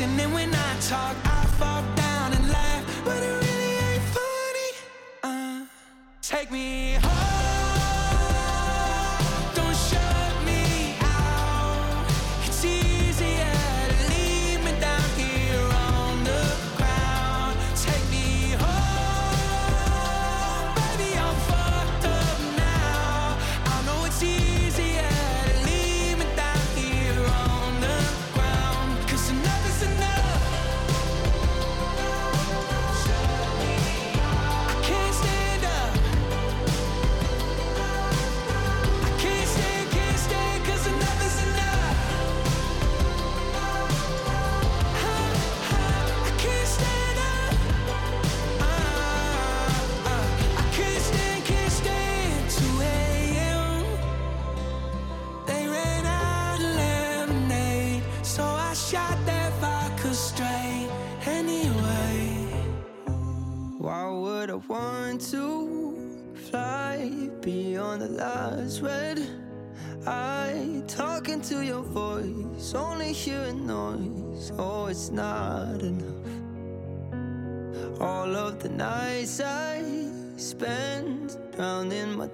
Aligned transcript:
listen 0.00 0.20
and 0.20 0.32
when 0.32 0.54
I 0.54 0.80
talk 0.80 1.16
I 1.24 1.39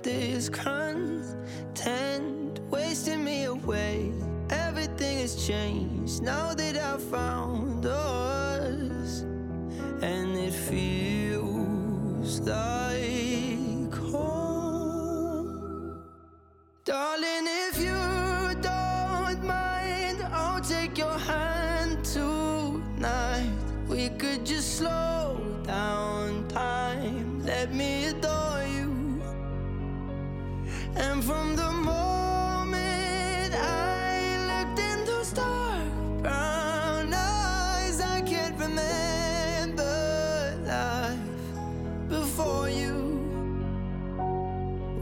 this 0.06 0.48
crime. 0.48 0.85
And 30.98 31.22
from 31.22 31.56
the 31.56 31.70
moment 31.70 33.54
I 33.54 34.36
looked 34.48 34.78
in 34.78 35.04
those 35.04 35.30
dark 35.30 36.22
brown 36.22 37.12
eyes, 37.12 38.00
I 38.00 38.22
can't 38.22 38.58
remember 38.58 39.84
life 40.64 41.18
before 42.08 42.70
you. 42.70 42.94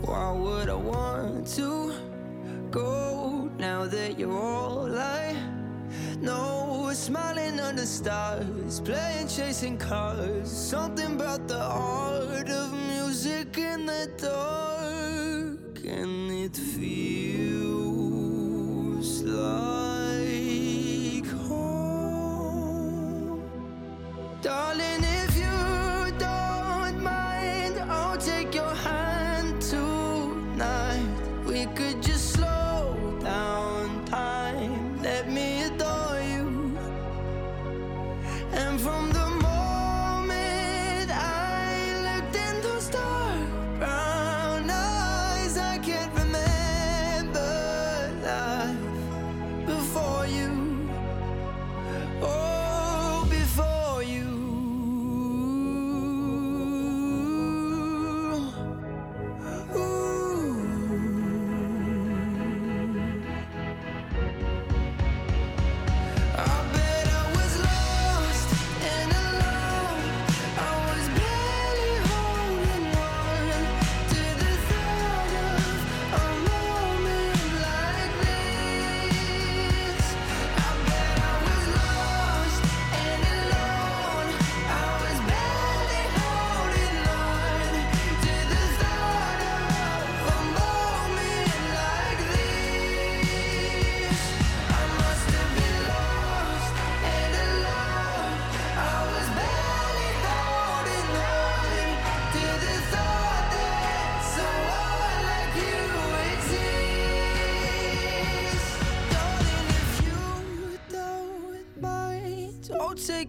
Why 0.02 0.32
would 0.32 0.68
I 0.68 0.74
want 0.74 1.46
to 1.54 1.94
go 2.72 3.48
now 3.58 3.86
that 3.86 4.18
you're 4.18 4.36
all 4.36 4.98
I 4.98 5.36
know? 6.20 6.90
Smiling 6.92 7.58
under 7.60 7.86
stars, 7.86 8.80
playing 8.80 9.28
chasing 9.28 9.76
cars. 9.76 10.50
Something 10.50 11.14
about 11.14 11.46
the 11.48 11.60
art 11.60 12.48
of 12.48 12.72
music 12.72 13.58
in 13.58 13.86
the 13.86 14.08
dark. 14.16 14.73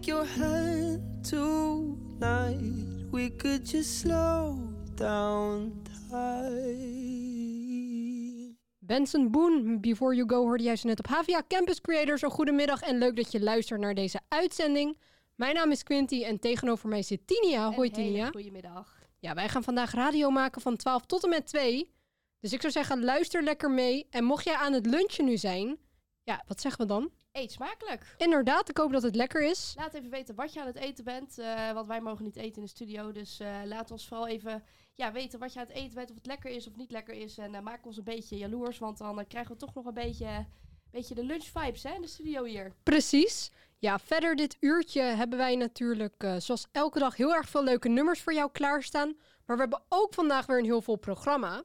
Take 0.06 0.18
your 0.18 0.38
hand 0.38 1.24
tonight. 1.24 3.10
We 3.10 3.36
could 3.36 3.70
just 3.70 3.98
slow 3.98 4.56
down 4.94 5.82
time. 6.10 7.36
Benson 8.78 9.30
Boone, 9.30 9.80
Before 9.80 10.14
You 10.14 10.28
Go 10.28 10.36
hoorde 10.36 10.62
jij 10.62 10.76
ze 10.76 10.86
net 10.86 10.98
op 10.98 11.06
HVA 11.06 11.42
Campus 11.48 11.80
Creators. 11.80 12.22
Een 12.22 12.30
goedemiddag 12.30 12.80
en 12.82 12.98
leuk 12.98 13.16
dat 13.16 13.32
je 13.32 13.42
luistert 13.42 13.80
naar 13.80 13.94
deze 13.94 14.20
uitzending. 14.28 14.98
Mijn 15.34 15.54
naam 15.54 15.70
is 15.70 15.82
Quinty 15.82 16.22
en 16.22 16.38
tegenover 16.38 16.88
mij 16.88 17.02
zit 17.02 17.26
Tinia. 17.26 17.72
Hoi 17.72 17.90
Tinia. 17.90 18.30
Goedemiddag. 18.30 18.98
Ja, 19.18 19.34
wij 19.34 19.48
gaan 19.48 19.62
vandaag 19.62 19.92
radio 19.92 20.30
maken 20.30 20.60
van 20.60 20.76
12 20.76 21.06
tot 21.06 21.24
en 21.24 21.30
met 21.30 21.46
2. 21.46 21.92
Dus 22.40 22.52
ik 22.52 22.60
zou 22.60 22.72
zeggen, 22.72 23.04
luister 23.04 23.42
lekker 23.42 23.70
mee. 23.70 24.06
En 24.10 24.24
mocht 24.24 24.44
jij 24.44 24.56
aan 24.56 24.72
het 24.72 24.86
lunchen 24.86 25.24
nu 25.24 25.36
zijn, 25.36 25.78
ja, 26.22 26.44
wat 26.46 26.60
zeggen 26.60 26.80
we 26.80 26.86
dan? 26.86 27.10
Eet 27.36 27.52
smakelijk. 27.52 28.14
Inderdaad, 28.18 28.68
ik 28.68 28.76
hoop 28.76 28.92
dat 28.92 29.02
het 29.02 29.14
lekker 29.14 29.42
is. 29.42 29.74
Laat 29.76 29.94
even 29.94 30.10
weten 30.10 30.34
wat 30.34 30.52
je 30.52 30.60
aan 30.60 30.66
het 30.66 30.76
eten 30.76 31.04
bent. 31.04 31.38
eh, 31.38 31.72
want 31.72 31.86
wij 31.86 32.00
mogen 32.00 32.24
niet 32.24 32.36
eten 32.36 32.56
in 32.56 32.62
de 32.62 32.68
studio. 32.68 33.12
Dus 33.12 33.40
eh, 33.40 33.60
laat 33.64 33.90
ons 33.90 34.08
vooral 34.08 34.26
even 34.26 34.64
ja, 34.94 35.12
weten 35.12 35.38
wat 35.38 35.52
je 35.52 35.60
aan 35.60 35.66
het 35.66 35.76
eten 35.76 35.94
bent. 35.94 36.10
Of 36.10 36.16
het 36.16 36.26
lekker 36.26 36.50
is 36.50 36.66
of 36.66 36.76
niet 36.76 36.90
lekker 36.90 37.14
is. 37.14 37.38
En 37.38 37.54
eh, 37.54 37.60
maak 37.60 37.86
ons 37.86 37.96
een 37.96 38.04
beetje 38.04 38.38
jaloers. 38.38 38.78
Want 38.78 38.98
dan 38.98 39.26
krijgen 39.26 39.52
we 39.52 39.58
toch 39.58 39.74
nog 39.74 39.84
een 39.84 39.94
beetje, 39.94 40.46
beetje 40.90 41.14
de 41.14 41.24
lunch 41.24 41.44
vibes 41.44 41.82
hè, 41.82 41.94
in 41.94 42.00
de 42.00 42.08
studio 42.08 42.44
hier. 42.44 42.72
Precies. 42.82 43.50
Ja, 43.78 43.98
verder 43.98 44.36
dit 44.36 44.56
uurtje 44.60 45.02
hebben 45.02 45.38
wij 45.38 45.56
natuurlijk, 45.56 46.34
zoals 46.38 46.66
elke 46.72 46.98
dag, 46.98 47.16
heel 47.16 47.34
erg 47.34 47.48
veel 47.48 47.64
leuke 47.64 47.88
nummers 47.88 48.20
voor 48.20 48.34
jou 48.34 48.50
klaarstaan. 48.52 49.16
Maar 49.44 49.56
we 49.56 49.62
hebben 49.62 49.82
ook 49.88 50.14
vandaag 50.14 50.46
weer 50.46 50.58
een 50.58 50.64
heel 50.64 50.82
vol 50.82 50.96
programma. 50.96 51.62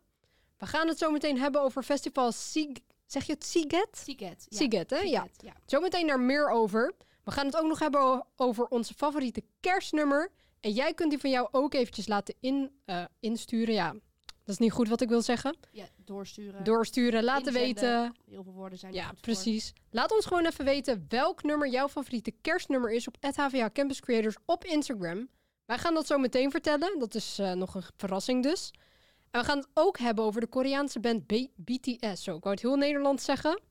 We 0.58 0.66
gaan 0.66 0.88
het 0.88 0.98
zo 0.98 1.12
meteen 1.12 1.40
hebben 1.40 1.62
over 1.62 1.84
festival 1.84 2.32
Sig... 2.32 2.68
Zeg 3.12 3.26
je 3.26 3.34
het 3.34 3.46
Siget? 3.46 3.88
Siget. 3.92 4.46
Ja. 4.50 4.58
Siget, 4.58 4.90
hè? 4.90 4.98
Ja. 5.00 5.22
Siget, 5.22 5.42
ja. 5.44 5.54
Zometeen 5.66 6.08
daar 6.08 6.20
meer 6.20 6.50
over. 6.50 6.94
We 7.24 7.32
gaan 7.32 7.46
het 7.46 7.58
ook 7.58 7.68
nog 7.68 7.80
hebben 7.80 8.26
over 8.36 8.66
onze 8.66 8.94
favoriete 8.94 9.44
kerstnummer. 9.60 10.32
En 10.60 10.72
jij 10.72 10.94
kunt 10.94 11.10
die 11.10 11.20
van 11.20 11.30
jou 11.30 11.48
ook 11.52 11.74
eventjes 11.74 12.08
laten 12.08 12.36
in, 12.40 12.72
eh, 12.86 13.04
insturen. 13.20 13.74
Ja, 13.74 13.92
dat 14.24 14.48
is 14.54 14.58
niet 14.58 14.72
goed 14.72 14.88
wat 14.90 15.02
ik 15.02 15.10
wil 15.10 15.22
zeggen. 15.22 15.58
Ja, 15.72 15.86
doorsturen. 16.06 16.64
Doorsturen, 16.64 17.24
laten 17.24 17.46
Inzenden. 17.56 17.62
weten. 18.02 18.16
Heel 18.30 18.44
veel 18.44 18.54
woorden 18.54 18.80
zijn 18.80 18.92
er 18.94 18.98
Ja, 19.00 19.08
voor. 19.08 19.18
precies. 19.22 19.74
Laat 19.90 20.12
ons 20.12 20.26
gewoon 20.26 20.46
even 20.46 20.66
weten 20.66 21.06
welk 21.10 21.44
nummer 21.44 21.70
jouw 21.70 21.88
favoriete 21.90 22.34
kerstnummer 22.42 22.92
is 22.92 23.08
op 23.08 23.18
HVA 23.36 23.70
Campus 23.74 24.00
Creators 24.00 24.36
op 24.46 24.66
Instagram. 24.66 25.30
Wij 25.66 25.78
gaan 25.78 25.94
dat 25.94 26.08
zo 26.08 26.18
meteen 26.18 26.52
vertellen. 26.52 27.00
Dat 27.00 27.16
is 27.16 27.40
eh, 27.40 27.52
nog 27.54 27.76
een 27.76 27.84
verrassing 27.98 28.44
dus. 28.44 28.72
En 29.32 29.40
we 29.42 29.46
gaan 29.46 29.58
het 29.58 29.68
ook 29.74 29.98
hebben 29.98 30.24
over 30.26 30.42
de 30.42 30.48
Koreaanse 30.48 31.00
band 31.00 31.26
B- 31.26 31.48
BTS. 31.56 32.24
Zo, 32.24 32.36
ik 32.36 32.44
wou 32.44 32.50
het 32.56 32.62
heel 32.62 32.76
Nederlands 32.76 33.26
zeggen. 33.26 33.62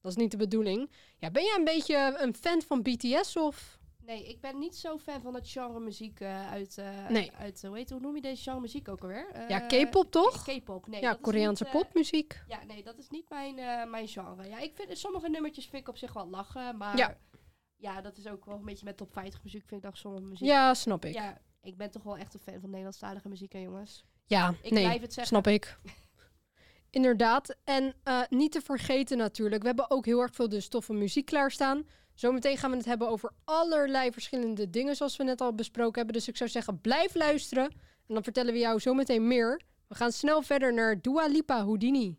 Dat 0.00 0.10
is 0.10 0.16
niet 0.16 0.30
de 0.30 0.36
bedoeling. 0.36 0.90
Ja, 1.18 1.30
ben 1.30 1.44
jij 1.44 1.54
een 1.58 1.64
beetje 1.64 2.16
een 2.18 2.34
fan 2.34 2.62
van 2.62 2.82
BTS 2.82 3.36
of... 3.36 3.78
Nee, 3.98 4.28
ik 4.28 4.40
ben 4.40 4.58
niet 4.58 4.76
zo 4.76 4.98
fan 4.98 5.20
van 5.20 5.34
het 5.34 5.48
genre 5.50 5.80
muziek 5.80 6.20
eh, 6.20 6.50
uit... 6.50 6.78
eh, 6.78 7.08
Nee. 7.08 7.32
uit 7.32 7.62
hoe, 7.62 7.76
heet, 7.76 7.90
hoe 7.90 8.00
noem 8.00 8.14
je 8.14 8.20
deze 8.22 8.42
genre 8.42 8.60
muziek 8.60 8.88
ook 8.88 9.00
alweer? 9.02 9.28
Eh, 9.32 9.48
Ja, 9.48 9.58
K-pop 9.60 10.10
toch? 10.10 10.42
K-pop, 10.44 10.86
nee. 10.86 11.00
ja, 11.00 11.18
Koreaanse 11.20 11.64
niet, 11.64 11.72
eh, 11.74 11.80
popmuziek. 11.80 12.42
Ja, 12.48 12.64
nee, 12.64 12.82
dat 12.82 12.98
is 12.98 13.08
niet 13.08 13.28
mijn, 13.28 13.58
eh, 13.58 13.84
mijn 13.90 14.08
genre. 14.08 14.48
Ja, 14.48 14.58
ik 14.58 14.74
vind 14.74 14.98
sommige 14.98 15.28
nummertjes 15.28 15.66
vind 15.66 15.82
ik 15.82 15.88
op 15.88 15.96
zich 15.96 16.12
wel 16.12 16.28
lachen, 16.28 16.76
maar 16.76 16.96
Ja. 16.96 17.18
ja, 17.76 18.00
dat 18.00 18.16
is 18.18 18.26
ook 18.26 18.44
wel 18.44 18.54
een 18.56 18.64
beetje 18.64 18.84
met 18.84 18.96
top 18.96 19.12
50 19.12 19.44
muziek 19.44 19.64
vind 19.66 19.84
ik 19.84 19.90
dat 19.90 19.98
sommige 19.98 20.24
muziek. 20.24 20.46
Ja, 20.48 20.74
snap 20.74 21.04
ik. 21.04 21.14
Ja, 21.14 21.38
ik 21.62 21.76
ben 21.76 21.90
toch 21.90 22.02
wel 22.02 22.16
echt 22.18 22.34
een 22.34 22.40
fan 22.40 22.60
van 22.60 22.68
Nederlandstalige 22.68 23.28
muziek, 23.28 23.52
hè, 23.52 23.58
jongens. 23.58 24.04
Ja, 24.26 24.54
Ik 24.62 24.70
nee, 24.70 24.84
blijf 24.84 25.00
het 25.00 25.12
zeggen. 25.12 25.26
snap 25.26 25.46
ik. 25.54 25.78
Inderdaad. 26.90 27.56
En 27.64 27.94
eh, 28.02 28.20
niet 28.28 28.52
te 28.52 28.60
vergeten 28.60 29.18
natuurlijk, 29.18 29.60
we 29.60 29.66
hebben 29.66 29.90
ook 29.90 30.04
heel 30.06 30.20
erg 30.20 30.34
veel 30.34 30.48
de 30.48 30.60
stoffe 30.60 30.92
muziek 30.92 31.26
klaarstaan. 31.26 31.86
Zometeen 32.14 32.56
gaan 32.56 32.70
we 32.70 32.76
het 32.76 32.86
hebben 32.86 33.08
over 33.08 33.32
allerlei 33.44 34.12
verschillende 34.12 34.70
dingen, 34.70 34.96
zoals 34.96 35.16
we 35.16 35.24
net 35.24 35.40
al 35.40 35.54
besproken 35.54 35.96
hebben. 35.96 36.14
Dus 36.14 36.28
ik 36.28 36.36
zou 36.36 36.50
zeggen, 36.50 36.80
blijf 36.80 37.14
luisteren. 37.14 37.64
En 38.06 38.14
dan 38.14 38.22
vertellen 38.22 38.52
we 38.52 38.58
jou 38.58 38.80
zometeen 38.80 39.26
meer. 39.28 39.60
We 39.88 39.94
gaan 39.94 40.12
snel 40.12 40.42
verder 40.42 40.74
naar 40.74 41.00
Dua 41.00 41.26
Lipa 41.26 41.62
Houdini. 41.62 42.16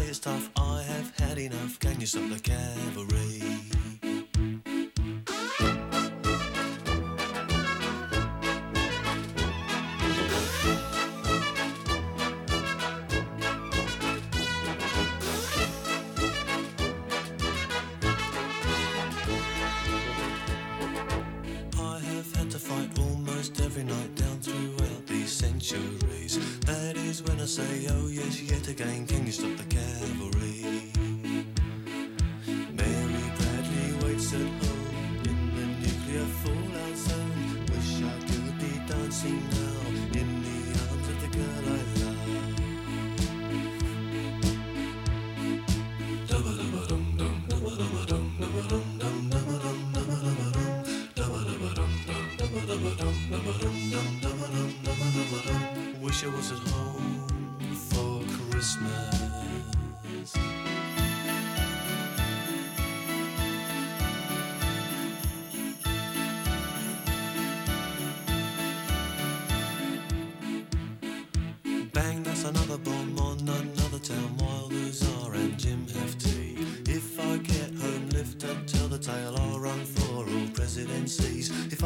highest 0.00 0.22
tough. 0.22 0.50
I 0.56 0.82
have 0.82 1.18
had 1.18 1.38
enough. 1.38 1.78
Can 1.78 2.00
you 2.00 2.06
stop 2.06 2.28
the 2.30 2.40
cavalry? 2.40 3.69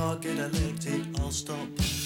I 0.04 0.16
get 0.16 0.38
elected, 0.38 1.06
I'll 1.18 1.30
stop. 1.30 2.03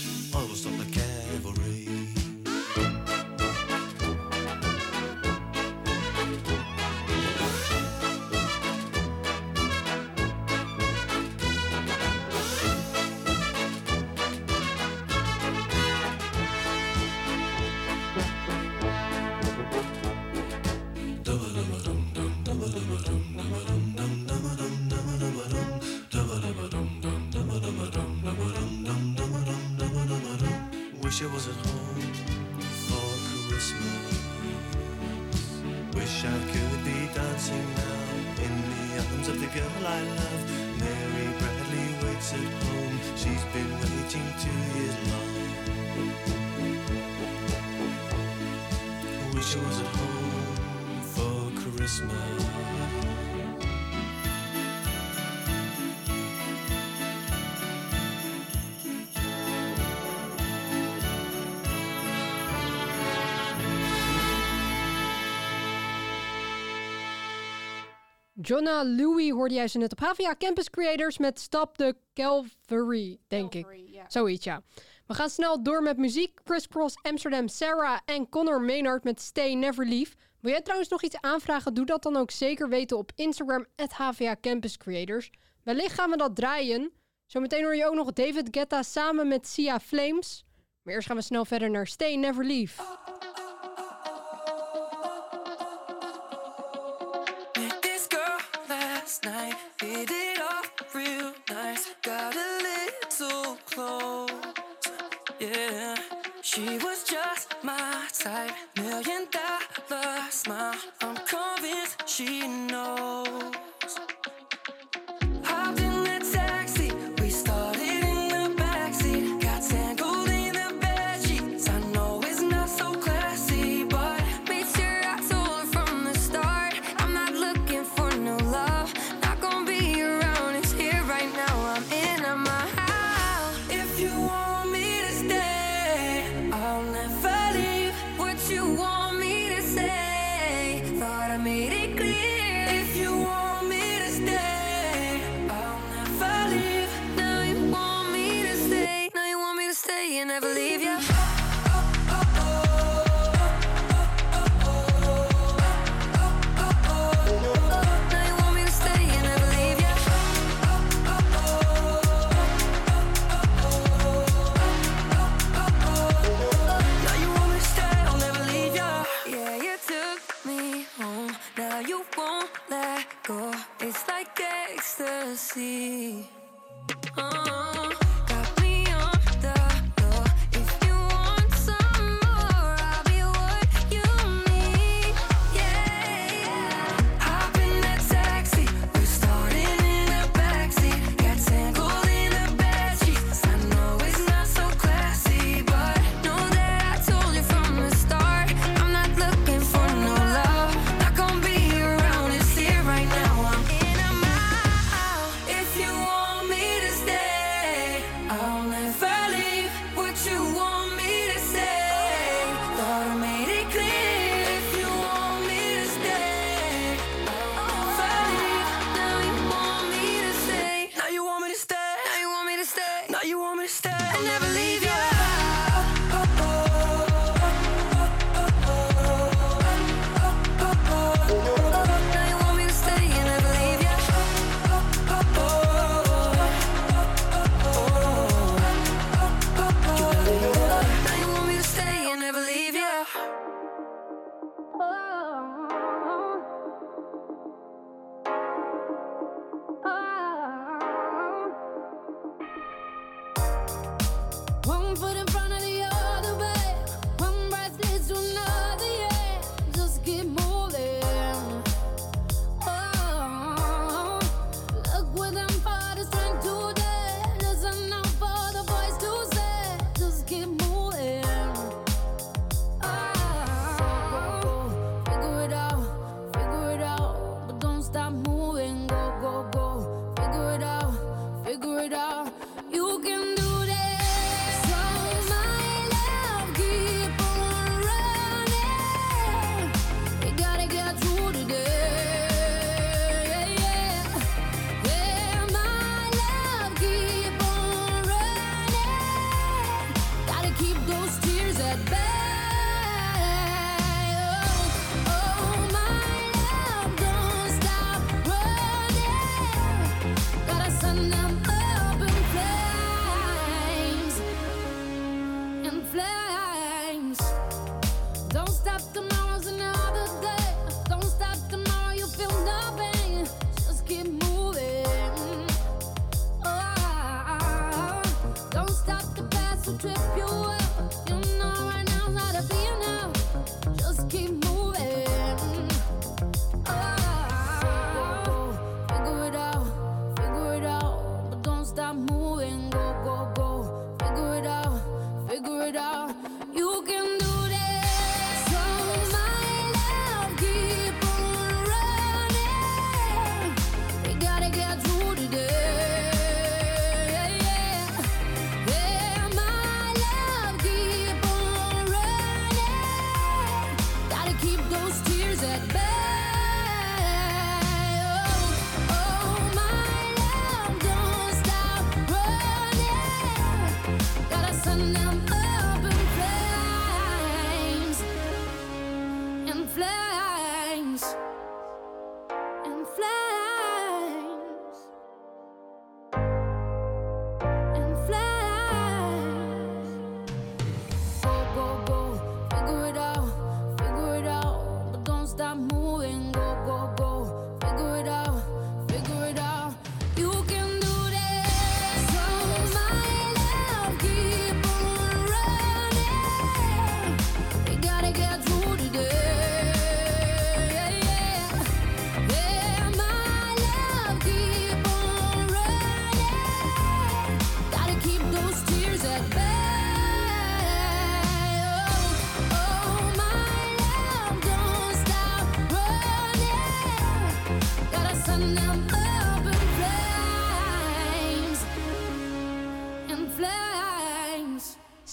Jonah 68.48 68.84
Louie 68.96 69.32
hoorde 69.32 69.54
jij 69.54 69.68
ze 69.68 69.78
net 69.78 69.92
op 69.92 70.00
Havia 70.00 70.34
Campus 70.38 70.70
Creators 70.70 71.18
met 71.18 71.40
Stop 71.40 71.76
the 71.76 71.96
Calvary, 72.14 73.18
denk 73.26 73.54
ik. 73.54 73.66
Yeah. 73.86 74.04
Zoiets, 74.08 74.44
ja. 74.44 74.62
We 75.06 75.14
gaan 75.14 75.30
snel 75.30 75.62
door 75.62 75.82
met 75.82 75.96
muziek. 75.96 76.40
Crisscross, 76.44 76.96
Amsterdam, 77.02 77.48
Sarah 77.48 77.98
en 78.04 78.28
Connor 78.28 78.60
Maynard 78.60 79.04
met 79.04 79.20
Stay 79.20 79.54
Never 79.54 79.86
Leave. 79.86 80.14
Wil 80.40 80.52
jij 80.52 80.62
trouwens 80.62 80.90
nog 80.90 81.02
iets 81.02 81.20
aanvragen? 81.20 81.74
Doe 81.74 81.84
dat 81.84 82.02
dan 82.02 82.16
ook 82.16 82.30
zeker 82.30 82.68
weten 82.68 82.98
op 82.98 83.12
Instagram, 83.14 83.66
at 83.76 83.92
HVA 83.92 84.36
Campus 84.40 84.76
Creators. 84.76 85.30
Wellicht 85.62 85.94
gaan 85.94 86.10
we 86.10 86.16
dat 86.16 86.36
draaien. 86.36 86.92
Zometeen 87.26 87.62
hoor 87.62 87.76
je 87.76 87.86
ook 87.86 87.94
nog 87.94 88.12
David 88.12 88.48
Guetta 88.50 88.82
samen 88.82 89.28
met 89.28 89.46
Sia 89.46 89.80
Flames. 89.80 90.44
Maar 90.82 90.94
eerst 90.94 91.06
gaan 91.06 91.16
we 91.16 91.22
snel 91.22 91.44
verder 91.44 91.70
naar 91.70 91.86
Stay 91.86 92.14
Never 92.14 92.44
Leave. 92.44 92.82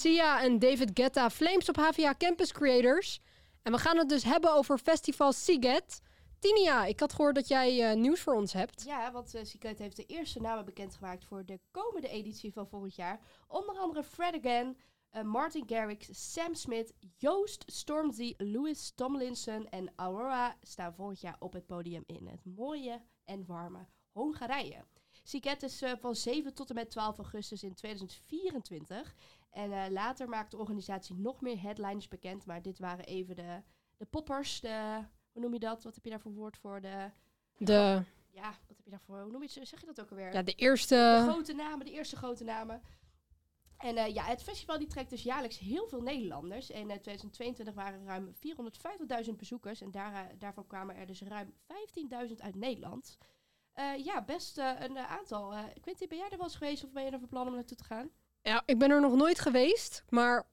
Sia 0.06 0.41
en 0.41 0.60
David 0.60 0.91
Guetta, 0.94 1.30
Flames 1.30 1.70
op 1.70 1.76
HVA 1.76 2.15
Campus 2.18 2.52
Creators. 2.52 3.20
En 3.62 3.72
we 3.72 3.78
gaan 3.78 3.98
het 3.98 4.10
dus 4.10 4.24
hebben 4.24 4.54
over 4.54 4.78
festival 4.78 5.34
Siget. 5.34 6.02
Tinia, 6.39 6.86
ik 6.86 7.00
had 7.00 7.13
gehoord 7.13 7.36
dat 7.36 7.48
jij 7.48 7.89
eh, 7.89 7.96
nieuws 7.98 8.22
voor 8.22 8.34
ons 8.34 8.54
hebt. 8.54 8.84
Ja, 8.84 9.12
want 9.12 9.36
uh, 9.36 9.44
Secret 9.44 9.80
heeft 9.80 9.96
de 9.96 10.06
eerste 10.06 10.41
namen 10.41 10.65
bekendgemaakt 10.65 11.26
voor 11.26 11.46
de 11.46 11.60
komende 11.72 12.08
editie 12.08 12.54
van 12.54 12.68
volgend 12.68 12.96
jaar. 12.96 13.20
Onder 13.48 13.78
andere 13.78 14.04
Fred 14.04 14.36
Again, 14.36 14.78
eh, 15.10 15.22
Martin 15.22 15.63
Garrix, 15.65 16.32
Sam 16.32 16.56
Smith, 16.56 16.94
Joost, 17.18 17.63
Stormzy, 17.68 18.34
Louis 18.38 18.91
Tomlinson 18.96 19.68
en 19.70 19.91
Aurora 19.96 20.58
staan 20.62 20.94
volgend 20.94 21.22
jaar 21.22 21.36
op 21.39 21.54
het 21.54 21.65
podium 21.65 22.04
in 22.06 22.28
het 22.28 22.46
mooie 22.46 23.02
en 23.24 23.46
warme 23.46 23.88
Hongarije. 24.12 24.86
Siget 25.28 25.63
is 25.63 25.82
eh, 25.82 25.91
van 26.00 26.15
7 26.15 26.54
tot 26.54 26.70
en 26.70 26.76
met 26.76 26.89
12 26.89 27.18
augustus 27.18 27.63
in 27.63 27.74
2024. 27.74 29.15
En 29.56 29.72
eh, 29.72 29.91
later 29.91 30.30
maakt 30.30 30.52
de 30.52 30.58
organisatie 30.58 31.15
nog 31.15 31.41
meer 31.41 31.62
headliners 31.62 32.08
bekend. 32.08 32.46
Maar 32.46 32.62
dit 32.62 32.80
waren 32.80 33.06
even 33.06 33.36
de, 33.36 33.62
de 33.98 34.06
poppers, 34.06 34.60
de, 34.60 35.04
hoe 35.32 35.41
noem 35.41 35.54
je 35.54 35.60
dat? 35.60 35.84
Wat 35.84 35.96
heb 35.96 36.04
je 36.04 36.10
daar 36.10 36.20
voor 36.20 36.34
woord 36.34 36.58
voor? 36.58 36.82
De, 36.82 37.12
De, 37.58 38.04
ja, 38.30 38.50
wat 38.68 38.78
heb 38.78 38.86
je 38.86 38.89
daarvoor? 38.89 39.22
Hoe 39.22 39.32
noem 39.32 39.41
je 39.41 39.50
het? 39.54 39.68
Zeg 39.68 39.80
je 39.80 39.86
dat 39.86 40.02
ook 40.02 40.10
alweer? 40.10 40.34
ja, 40.34 40.44
de 40.44 40.44
de 40.44 40.56
eerste... 40.56 41.26
grote 41.30 41.54
namen, 41.54 41.86
de 41.86 41.91
eerste 41.91 42.15
grote 42.15 42.44
namen. 42.44 42.82
En 43.78 43.98
eh, 43.98 44.13
ja, 44.13 44.24
het 44.24 44.44
festival 44.44 44.78
die 44.78 44.88
trekt 44.88 45.10
dus 45.10 45.24
jaarlijks 45.24 45.60
heel 45.60 45.88
veel 45.88 46.02
Nederlanders. 46.02 46.70
In 46.70 46.89
eh, 46.89 46.98
2022 46.98 47.76
waren 47.76 48.00
er 48.00 48.06
ruim 48.06 48.34
450.000 49.26 49.36
bezoekers. 49.36 49.82
En 49.82 49.91
daar, 49.91 50.32
daarvan 50.38 50.68
kwamen 50.68 50.96
er 50.96 51.06
dus 51.06 51.22
ruim 51.22 51.54
15.000 52.28 52.36
uit 52.38 52.56
Nederland. 52.56 53.18
Ja, 54.04 54.24
best 54.24 54.58
een 54.58 54.98
aantal. 54.98 55.54
Niet, 55.84 56.06
ben 56.10 56.18
jij 56.18 56.30
er 56.30 56.38
wel 56.38 56.46
eens 56.46 56.56
geweest 56.56 56.84
of 56.84 56.91
ben 56.91 57.04
je 57.04 57.12
er 57.12 57.20
van 57.20 57.28
plan 57.28 57.48
om 57.48 57.54
naartoe 57.54 57.78
te 57.78 57.84
gaan? 57.84 58.12
Ja, 58.48 58.64
ik 58.66 58.80
ben 58.80 58.92
er 58.92 59.02
nog 59.02 59.16
nooit 59.16 59.40
geweest, 59.40 60.04
maar 60.10 60.48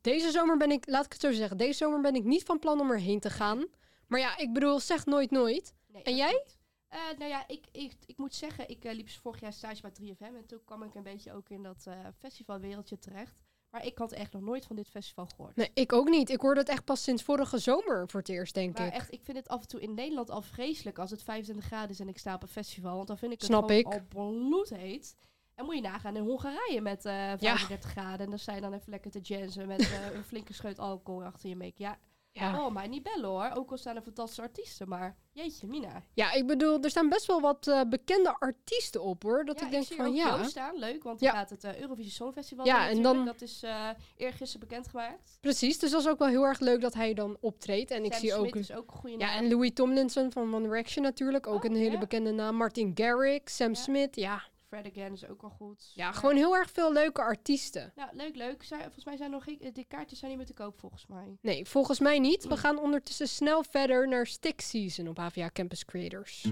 deze 0.00 0.30
zomer 0.30 0.56
ben 0.56 0.70
ik, 0.70 0.86
laat 0.88 1.04
ik 1.04 1.12
het 1.12 1.20
zo 1.20 1.32
zeggen, 1.32 1.56
deze 1.56 1.76
zomer 1.78 2.00
ben 2.00 2.14
ik 2.14 2.24
niet 2.24 2.42
van 2.42 2.58
plan 2.58 2.80
om 2.80 2.90
erheen 2.90 3.20
te 3.20 3.30
gaan. 3.30 3.66
Maar 4.06 4.20
ja, 4.20 4.36
ik 4.38 4.52
bedoel, 4.52 4.80
zeg 4.80 5.06
nooit 5.06 5.30
nooit. 5.30 5.74
Nee, 5.86 6.02
En 6.02 6.16
jij? 6.16 6.44
Eh, 6.88 6.98
nou 7.18 7.30
ja, 7.30 7.44
ik, 7.48 7.64
ik, 7.72 7.92
ik 8.06 8.18
moet 8.18 8.34
zeggen, 8.34 8.68
ik 8.68 8.84
eh, 8.84 8.94
liep 8.94 9.08
vorig 9.08 9.40
jaar 9.40 9.52
stage 9.52 9.80
bij 9.82 9.90
3FM. 10.00 10.36
En 10.36 10.46
toen 10.46 10.64
kwam 10.64 10.82
ik 10.82 10.94
een 10.94 11.02
beetje 11.02 11.32
ook 11.32 11.48
in 11.48 11.62
dat 11.62 11.84
eh, 11.86 11.94
festivalwereldje 12.18 12.98
terecht. 12.98 13.36
Maar 13.70 13.86
ik 13.86 13.98
had 13.98 14.12
echt 14.12 14.32
nog 14.32 14.42
nooit 14.42 14.66
van 14.66 14.76
dit 14.76 14.88
festival 14.88 15.26
gehoord. 15.26 15.56
Nee, 15.56 15.70
ik 15.74 15.92
ook 15.92 16.08
niet. 16.08 16.30
Ik 16.30 16.40
hoorde 16.40 16.60
het 16.60 16.68
echt 16.68 16.84
pas 16.84 17.02
sinds 17.02 17.22
vorige 17.22 17.58
zomer 17.58 18.08
voor 18.08 18.20
het 18.20 18.28
eerst, 18.28 18.54
denk 18.54 18.78
Maar 18.78 18.86
ik. 18.86 18.92
echt, 18.92 19.12
ik 19.12 19.20
vind 19.22 19.36
het 19.36 19.48
af 19.48 19.60
en 19.60 19.68
toe 19.68 19.80
in 19.80 19.94
Nederland 19.94 20.30
al 20.30 20.42
vreselijk 20.42 20.98
als 20.98 21.10
het 21.10 21.22
25 21.22 21.66
graden 21.66 21.90
is 21.90 22.00
en 22.00 22.08
ik 22.08 22.18
sta 22.18 22.34
op 22.34 22.42
een 22.42 22.48
festival. 22.48 22.96
Want 22.96 23.08
dan 23.08 23.18
vind 23.18 23.32
ik 23.32 23.38
het 23.38 23.46
Snap 23.48 23.70
ik. 23.70 23.86
al 23.86 24.00
bloedheet. 24.08 25.16
En 25.58 25.64
moet 25.64 25.74
je 25.74 25.80
nagaan 25.80 26.16
in 26.16 26.22
Hongarije 26.22 26.80
met 26.80 27.04
eh 27.04 27.12
35 27.38 27.90
graden. 27.90 28.26
En 28.26 28.36
dan 28.44 28.54
je 28.54 28.60
dan 28.60 28.72
even 28.72 28.90
lekker 28.90 29.10
te 29.10 29.20
jazzen 29.20 29.66
met 29.66 29.80
eh, 29.80 30.10
een 30.16 30.24
flinke 30.24 30.52
scheut 30.52 30.78
alcohol 30.78 31.22
achter 31.22 31.48
je 31.48 31.56
make. 31.56 31.72
Ja, 31.76 31.98
Ja. 32.32 32.64
oh, 32.66 32.72
maar 32.72 32.88
niet 32.88 33.02
bellen 33.02 33.28
hoor. 33.28 33.50
Ook 33.54 33.70
al 33.70 33.76
staan 33.76 33.96
er 33.96 34.02
fantastische 34.02 34.42
artiesten. 34.42 34.88
Maar 34.88 35.16
jeetje, 35.32 35.66
Mina. 35.66 36.02
ja, 36.14 36.32
ik 36.32 36.46
bedoel, 36.46 36.80
er 36.82 36.90
staan 36.90 37.08
best 37.08 37.26
wel 37.26 37.40
wat 37.40 37.66
eh, 37.66 37.80
bekende 37.88 38.34
artiesten 38.38 39.02
op, 39.02 39.22
hoor. 39.22 39.44
Dat 39.44 39.58
ja, 39.60 39.64
ik 39.66 39.70
denk 39.72 39.84
zie 39.84 39.96
van, 39.96 40.06
ook 40.06 40.14
ja, 40.14 40.36
Joost 40.36 40.50
staan, 40.50 40.78
leuk. 40.78 41.02
Want 41.02 41.20
Ja. 41.20 41.30
er 41.30 41.36
gaat 41.36 41.50
het 41.50 41.64
eh, 41.64 41.80
Eurovisie 41.80 42.12
Songfestival 42.12 42.66
Ja, 42.66 42.86
doen 42.88 42.96
en 42.96 43.02
dan- 43.02 43.24
Dat 43.24 43.40
is 43.40 43.62
eh 43.62 43.88
eergisteren 44.16 44.68
bekendgemaakt. 44.68 45.38
precies. 45.40 45.78
Dus 45.78 45.90
dat 45.90 46.00
is 46.00 46.08
ook 46.08 46.18
wel 46.18 46.28
heel 46.28 46.44
erg 46.44 46.60
leuk 46.60 46.80
dat 46.80 46.94
hij 46.94 47.14
dan 47.14 47.36
optreedt. 47.40 47.90
En 47.90 48.04
ik 48.04 48.14
zie 48.14 48.34
ook... 48.34 48.48
Smith 48.48 48.56
is 48.56 48.72
ook 48.72 48.90
een 48.90 48.96
goede 48.96 49.18
Ja, 49.18 49.26
naam. 49.26 49.44
en 49.44 49.48
Louis 49.50 49.70
Tomlinson 49.74 50.32
van 50.32 50.54
One 50.54 50.62
Direction 50.64 51.04
natuurlijk. 51.04 51.46
Ook 51.46 51.64
Oh, 51.64 51.70
een 51.70 51.76
hele 51.76 51.98
bekende 51.98 52.30
naam. 52.32 52.54
Martin 52.56 52.90
Garrix, 52.94 53.56
Sam. 53.56 53.74
Smith. 53.74 54.16
Ja, 54.16 54.42
Fred 54.68 54.86
Again 54.86 55.12
is 55.12 55.28
ook 55.28 55.40
wel 55.40 55.50
goed. 55.50 55.92
Ja, 55.94 56.04
Maar- 56.04 56.14
gewoon 56.14 56.36
heel 56.36 56.56
erg 56.56 56.70
veel 56.70 56.92
leuke 56.92 57.20
artiesten. 57.22 57.92
Ja, 57.96 58.10
leuk, 58.12 58.36
leuk. 58.36 58.62
Zij, 58.62 58.80
volgens 58.82 59.04
mij 59.04 59.16
zijn 59.16 59.30
nog 59.30 59.44
geen... 59.44 59.70
Die 59.72 59.84
kaartjes 59.88 60.18
zijn 60.18 60.30
niet 60.30 60.38
meer 60.40 60.48
te 60.48 60.54
koop, 60.62 60.78
volgens 60.80 61.06
mij. 61.06 61.36
Nee, 61.40 61.66
volgens 61.66 62.00
mij 62.00 62.18
niet. 62.18 62.46
We 62.46 62.56
gaan 62.56 62.78
ondertussen 62.78 63.28
snel 63.28 63.64
verder 63.70 64.08
naar 64.08 64.26
Stick 64.26 64.60
Season 64.60 65.08
op 65.08 65.16
HVA 65.18 65.50
Campus 65.52 65.84
Creators. 65.84 66.46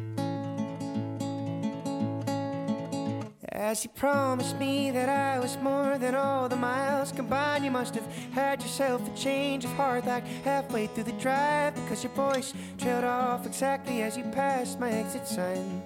As 3.52 3.82
you 3.82 3.94
promised 3.94 4.58
me 4.58 4.90
that 4.92 5.08
I 5.08 5.38
was 5.40 5.56
more 5.62 5.98
than 5.98 6.14
all 6.14 6.48
the 6.48 6.56
miles 6.56 7.12
combined, 7.12 7.64
you 7.64 7.70
must 7.70 7.94
have 7.94 8.06
had 8.32 8.60
yourself 8.62 9.00
a 9.08 9.16
change 9.16 9.64
of 9.64 9.72
heart 9.76 10.04
like 10.04 10.24
halfway 10.44 10.86
through 10.86 11.04
the 11.04 11.16
drive 11.18 11.74
because 11.74 12.02
your 12.02 12.14
voice 12.14 12.52
trailed 12.76 13.04
off 13.04 13.46
exactly 13.46 14.02
as 14.02 14.16
you 14.16 14.24
passed 14.30 14.78
my 14.78 14.90
exit 14.90 15.26
sign. 15.26 15.82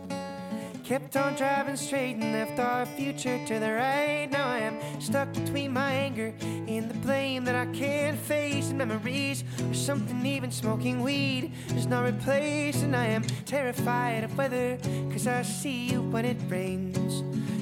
Kept 0.91 1.17
on 1.17 1.37
driving 1.37 1.77
straight 1.77 2.17
and 2.17 2.33
left 2.33 2.59
our 2.59 2.85
future 2.85 3.39
to 3.47 3.61
the 3.61 3.73
right. 3.75 4.29
Now 4.29 4.49
I 4.49 4.59
am 4.59 5.01
stuck 5.01 5.33
between 5.33 5.73
my 5.73 5.93
anger 5.93 6.35
and 6.43 6.91
the 6.91 6.95
blame 6.95 7.45
that 7.45 7.55
I 7.55 7.67
can't 7.67 8.19
face. 8.19 8.71
And 8.71 8.79
memories 8.79 9.45
or 9.69 9.73
something, 9.73 10.27
even 10.27 10.51
smoking 10.51 11.01
weed 11.05 11.53
does 11.69 11.87
not 11.87 12.07
replace. 12.07 12.83
And 12.83 12.97
I 12.97 13.07
am 13.07 13.23
terrified 13.47 14.25
of 14.25 14.37
weather 14.37 14.79
because 15.07 15.29
I 15.29 15.43
see 15.43 15.93
you 15.93 16.03
when 16.03 16.25
it 16.25 16.39
rains. 16.49 17.40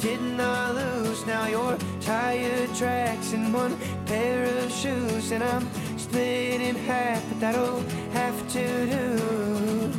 did 0.00 0.20
not 0.22 0.76
I 0.76 1.02
lose. 1.02 1.26
Now 1.26 1.46
your 1.46 1.76
tire 2.00 2.66
tracks 2.68 3.32
in 3.32 3.52
one 3.52 3.76
pair 4.06 4.44
of 4.44 4.72
shoes, 4.72 5.30
and 5.30 5.44
I'm 5.44 5.68
split 5.98 6.60
in 6.60 6.74
half, 6.74 7.22
but 7.28 7.40
that'll 7.40 7.80
have 8.12 8.52
to 8.52 8.86
do. 8.86 9.92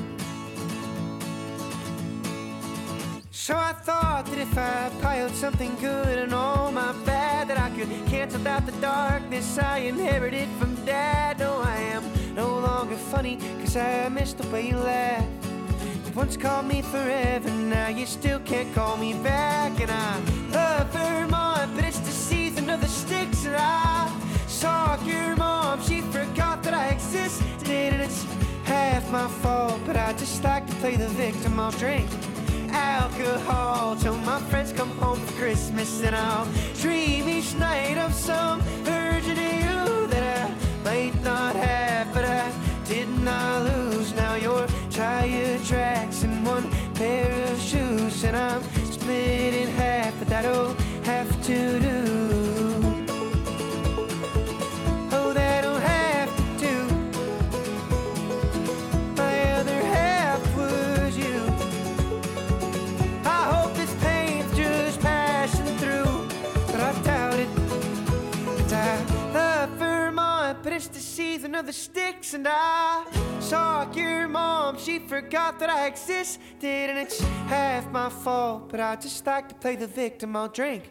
So 3.32 3.56
I 3.56 3.74
thought 3.74 4.26
that 4.28 4.38
if 4.38 4.58
I 4.58 4.92
piled 5.02 5.36
something 5.36 5.76
good 5.80 6.18
and 6.18 6.34
all 6.34 6.72
my 6.72 6.94
bad, 7.06 7.48
that 7.50 7.60
I 7.60 7.70
could 7.78 7.90
cancel 8.08 8.48
out 8.48 8.66
the 8.66 8.72
darkness 8.74 9.58
I 9.58 9.80
inherited 9.80 10.48
from 10.60 10.74
dad. 10.86 11.40
No, 11.40 11.60
I 11.60 11.78
am 11.96 12.04
no 12.34 12.60
longer 12.60 12.96
funny, 12.96 13.38
cause 13.60 13.76
I 13.76 14.10
miss 14.10 14.34
the 14.34 14.48
way 14.50 14.70
you. 14.70 15.41
You 16.12 16.18
once 16.18 16.36
called 16.36 16.66
me 16.66 16.82
forever, 16.82 17.50
now 17.50 17.88
you 17.88 18.06
still 18.06 18.42
can't 18.42 18.74
call 18.76 18.98
me 18.98 19.14
back. 19.14 19.80
And 19.80 19.90
I 19.90 20.20
love 20.52 20.88
Vermont, 20.92 21.74
but 21.74 21.86
it's 21.86 22.00
the 22.00 22.12
season 22.12 22.70
of 22.70 22.82
the 22.82 22.88
sticks. 22.88 23.46
And 23.46 23.56
I 23.56 24.12
saw 24.46 25.02
your 25.06 25.38
mom, 25.38 25.82
she 25.82 26.02
forgot 26.02 26.64
that 26.64 26.74
I 26.74 26.88
existed. 26.90 27.94
And 27.94 28.02
it's 28.02 28.26
half 28.66 29.10
my 29.10 29.30
fault, 29.42 29.80
but 29.86 29.96
I 29.96 30.12
just 30.14 30.44
like 30.44 30.68
to 30.68 30.76
play 30.76 30.98
the 30.98 31.08
victim. 31.08 31.58
I'll 31.58 31.72
drink 31.72 32.10
alcohol 32.72 33.96
till 33.96 34.18
my 34.18 34.42
friends 34.50 34.74
come 34.74 34.90
home 34.98 35.18
for 35.18 35.34
Christmas. 35.40 36.04
And 36.04 36.14
I'll 36.14 36.48
dream 36.82 37.30
each 37.30 37.56
night 37.56 37.98
of 37.98 38.14
some 38.14 38.60
of 38.60 39.28
you 39.28 40.08
that 40.08 40.50
I 40.50 40.84
might 40.84 41.24
not 41.24 41.56
have, 41.56 42.14
but 42.14 42.26
I 42.26 42.52
did 42.86 43.08
not 43.24 43.64
lose. 43.64 44.14
Now 44.14 44.36
your 44.36 44.68
tire 44.92 45.58
tracks 45.60 46.24
in 46.24 46.44
one 46.44 46.70
pair 46.94 47.32
of 47.52 47.60
shoes, 47.62 48.24
and 48.26 48.36
I'm 48.36 48.62
split 48.92 49.54
in 49.54 49.70
half, 49.70 50.18
but 50.20 50.28
that'll 50.28 50.74
have 51.04 51.30
to 51.46 51.80
do. 51.80 52.31
Of 71.62 71.68
the 71.68 71.74
sticks. 71.74 72.34
And 72.34 72.48
I 72.50 73.06
saw 73.40 73.90
your 73.94 74.28
mom, 74.28 74.80
she 74.80 74.98
forgot 74.98 75.60
that 75.60 75.70
I 75.70 75.86
existed. 75.86 76.90
And 76.90 76.98
it's 76.98 77.20
half 77.48 77.90
my 77.92 78.10
fault, 78.10 78.70
but 78.70 78.80
I 78.80 78.96
just 78.96 79.26
like 79.26 79.48
to 79.50 79.56
play 79.56 79.76
the 79.76 79.88
victim. 79.88 80.36
I'll 80.36 80.48
drink 80.48 80.90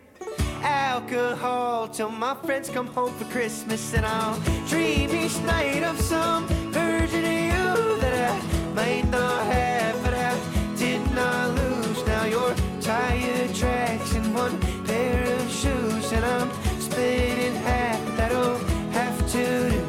alcohol 0.63 1.89
till 1.89 2.11
my 2.11 2.35
friends 2.45 2.71
come 2.71 2.87
home 2.87 3.13
for 3.15 3.25
Christmas. 3.27 3.95
And 3.95 4.07
I'll 4.07 4.39
dream 4.69 5.11
each 5.11 5.39
night 5.41 5.83
of 5.83 6.01
some 6.01 6.47
version 6.71 7.25
of 7.25 7.39
you 7.53 8.01
that 8.03 8.15
I 8.31 8.75
might 8.75 9.09
not 9.11 9.43
have, 9.47 10.01
but 10.05 10.15
I 10.15 10.33
did 10.77 11.03
not 11.15 11.51
lose. 11.57 12.07
Now 12.07 12.25
your 12.27 12.55
tire 12.81 13.49
tracks 13.53 14.15
in 14.15 14.33
one 14.33 14.57
pair 14.85 15.25
of 15.35 15.51
shoes, 15.51 16.13
and 16.13 16.25
I'm 16.25 16.51
split 16.81 17.39
in 17.39 17.55
half. 17.57 18.17
That'll 18.17 18.59
have 18.93 19.19
to 19.33 19.80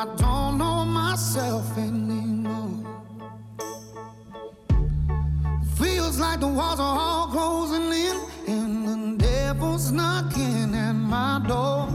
I 0.00 0.04
don't 0.14 0.58
know 0.58 0.84
myself 0.84 1.76
anymore. 1.76 2.86
Feels 5.74 6.20
like 6.20 6.38
the 6.38 6.46
walls 6.46 6.78
are 6.78 6.96
all 7.00 7.26
closing 7.26 7.90
in, 7.90 8.16
and 8.46 8.86
the 8.86 9.24
devil's 9.24 9.90
knocking 9.90 10.72
at 10.76 10.92
my 10.92 11.44
door. 11.48 11.86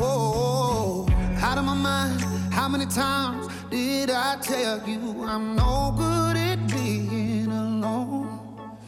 Whoa, 0.00 1.06
out 1.42 1.58
of 1.58 1.66
my 1.66 1.74
mind. 1.74 2.22
How 2.54 2.68
many 2.68 2.86
times 2.86 3.48
did 3.68 4.08
I 4.08 4.38
tell 4.40 4.80
you 4.88 5.22
I'm 5.26 5.56
no 5.56 5.92
good 5.94 6.38
at 6.38 6.66
being 6.68 7.52
alone? 7.52 8.78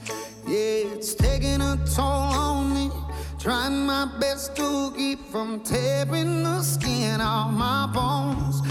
Yeah, 0.46 0.94
it's 0.94 1.14
taking 1.14 1.60
a 1.60 1.76
toll 1.94 2.32
on 2.46 2.72
me. 2.72 2.77
Trying 3.38 3.86
my 3.86 4.06
best 4.18 4.56
to 4.56 4.92
keep 4.96 5.24
from 5.30 5.60
tearing 5.60 6.42
the 6.42 6.60
skin 6.60 7.20
off 7.20 7.52
my 7.52 7.86
bones. 7.86 8.62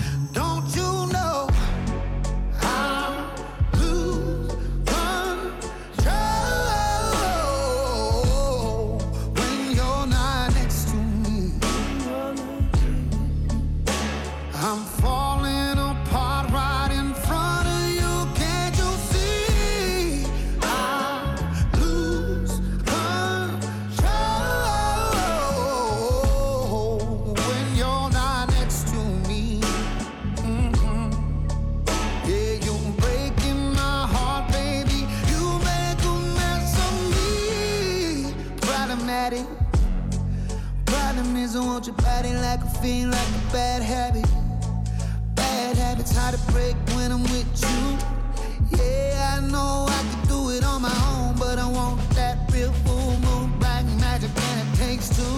Bad 46.28 46.38
to 46.38 46.52
break 46.52 46.76
when 46.94 47.10
I'm 47.13 47.24
with 47.24 47.48
you. 47.63 48.78
Yeah, 48.78 49.38
I 49.38 49.48
know 49.48 49.86
I 49.88 50.02
can 50.12 50.28
do 50.28 50.50
it 50.50 50.62
on 50.62 50.82
my 50.82 50.94
own, 51.16 51.36
but 51.40 51.58
I 51.58 51.66
want 51.70 52.02
that 52.16 52.52
real 52.52 52.74
full 52.84 53.18
moon 53.20 53.58
black 53.60 53.86
magic, 54.02 54.32
and 54.36 54.68
it 54.68 54.78
takes 54.78 55.08
two. 55.16 55.38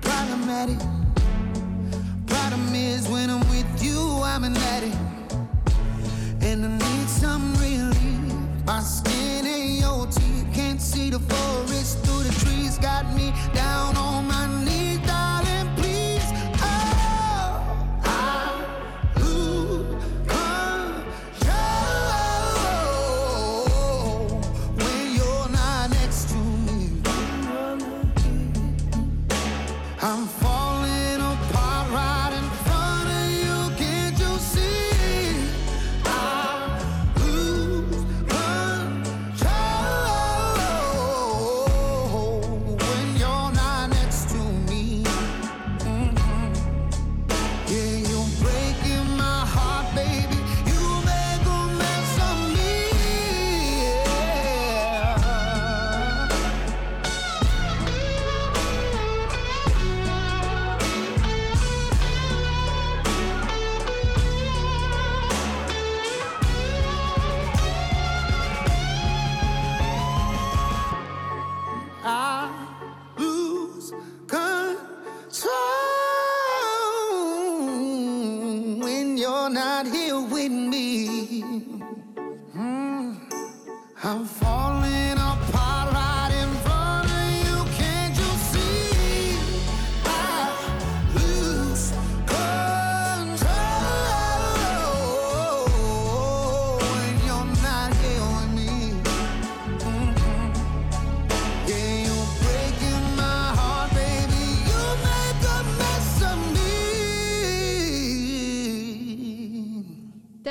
Problematic. 0.00 0.76
Problem 2.26 2.74
is, 2.74 3.06
when 3.06 3.30
I'm 3.30 3.48
with 3.48 3.80
you, 3.80 4.20
I'm 4.24 4.42
an 4.42 4.56
addict, 4.56 4.96
and 6.40 6.64
I 6.64 6.68
need 6.76 7.08
some 7.08 7.54
relief. 7.54 8.66
My 8.66 8.80
skin 8.80 9.46
ain't 9.46 9.80
your 9.82 10.06
teeth, 10.06 10.48
can't 10.52 10.82
see 10.82 11.10
the 11.10 11.20
forest 11.20 11.98
through 12.04 12.24
the 12.24 12.34
trees. 12.44 12.76
Got 12.78 13.14
me 13.14 13.32
down 13.54 13.96
on 13.96 14.19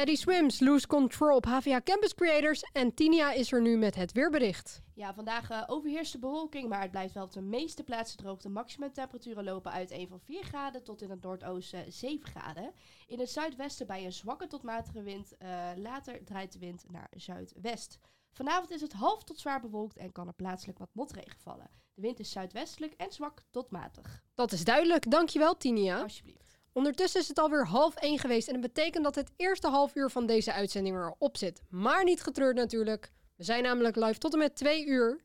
Daddy 0.10 0.24
Swims, 0.24 0.60
Lose 0.60 0.88
Control 0.88 1.36
op 1.36 1.45
HVA 1.45 1.82
Campus 1.82 2.15
Creators. 2.15 2.62
En 2.72 2.93
Tinia 2.93 3.32
is 3.32 3.52
er 3.52 3.62
nu 3.62 3.78
met 3.78 3.95
het 3.95 4.12
weerbericht. 4.12 4.82
Ja, 4.93 5.13
vandaag 5.13 5.50
eh, 5.50 5.63
overheerst 5.67 6.12
de 6.12 6.19
bewolking, 6.19 6.69
maar 6.69 6.82
het 6.82 6.91
blijft 6.91 7.13
wel 7.13 7.24
op 7.24 7.32
de 7.32 7.41
meeste 7.41 7.84
plaatsen 7.84 8.17
droog. 8.17 8.41
De 8.41 8.50
maximumtemperaturen 8.50 9.43
lopen 9.43 9.72
uiteen 9.72 10.08
van 10.08 10.19
4 10.19 10.43
graden 10.43 10.84
tot 10.84 11.02
in 11.02 11.10
het 11.10 11.22
noordoosten 11.22 11.91
7 11.91 12.28
graden. 12.28 12.72
In 13.08 13.19
het 13.19 13.30
zuidwesten 13.30 13.88
bij 13.88 14.06
een 14.06 14.13
zwakke 14.13 14.48
tot 14.48 14.63
matige 14.63 15.02
wind. 15.02 15.38
eh, 15.38 15.69
later 15.76 16.26
draait 16.26 16.54
de 16.54 16.60
wind 16.60 16.86
naar 16.91 17.08
zuidwest. 17.17 18.00
Vanavond 18.32 18.72
is 18.72 18.82
het 18.82 18.93
half 18.93 19.24
tot 19.24 19.39
zwaar 19.39 19.62
bewolkt 19.62 19.98
en 19.98 20.12
kan 20.12 20.28
er 20.28 20.34
plaatselijk 20.34 20.80
wat 20.80 20.89
motregen 20.91 21.39
vallen. 21.39 21.69
De 21.93 22.02
wind 22.02 22.19
is 22.19 22.32
zuidwestelijk 22.32 22.93
en 22.93 23.12
zwak 23.12 23.43
tot 23.50 23.72
matig. 23.72 24.24
Dat 24.34 24.52
is 24.52 24.63
duidelijk. 24.63 25.12
Dankjewel, 25.12 25.58
Tinia. 25.58 26.02
Alsjeblieft. 26.02 26.49
Ondertussen 26.74 27.22
is 27.22 27.28
het 27.28 27.40
alweer 27.40 27.68
half 27.68 27.96
één 27.96 28.20
geweest 28.20 28.48
en 28.48 28.54
dat 28.54 28.74
betekent 28.74 29.04
dat 29.04 29.16
het 29.16 29.32
eerste 29.36 29.68
half 29.68 29.96
uur 29.96 30.10
van 30.10 30.26
deze 30.26 30.54
uitzending 30.54 30.96
erop 30.96 31.38
zit. 31.38 31.62
Maar 31.70 32.04
niet 32.04 32.22
getreurd 32.22 32.56
natuurlijk. 32.56 33.12
We 33.36 33.44
zijn 33.44 33.64
namelijk 33.64 33.96
live 33.96 34.18
tot 34.20 34.34
en 34.34 34.40
met 34.40 34.56
twee 34.56 34.86
uur. 34.86 35.24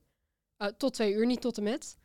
Eh, 0.57 0.69
tot 0.69 0.95
twee 0.95 1.13
uur, 1.13 1.27
niet 1.27 1.41
tot 1.41 1.57
en 1.57 1.63
met. 1.63 1.97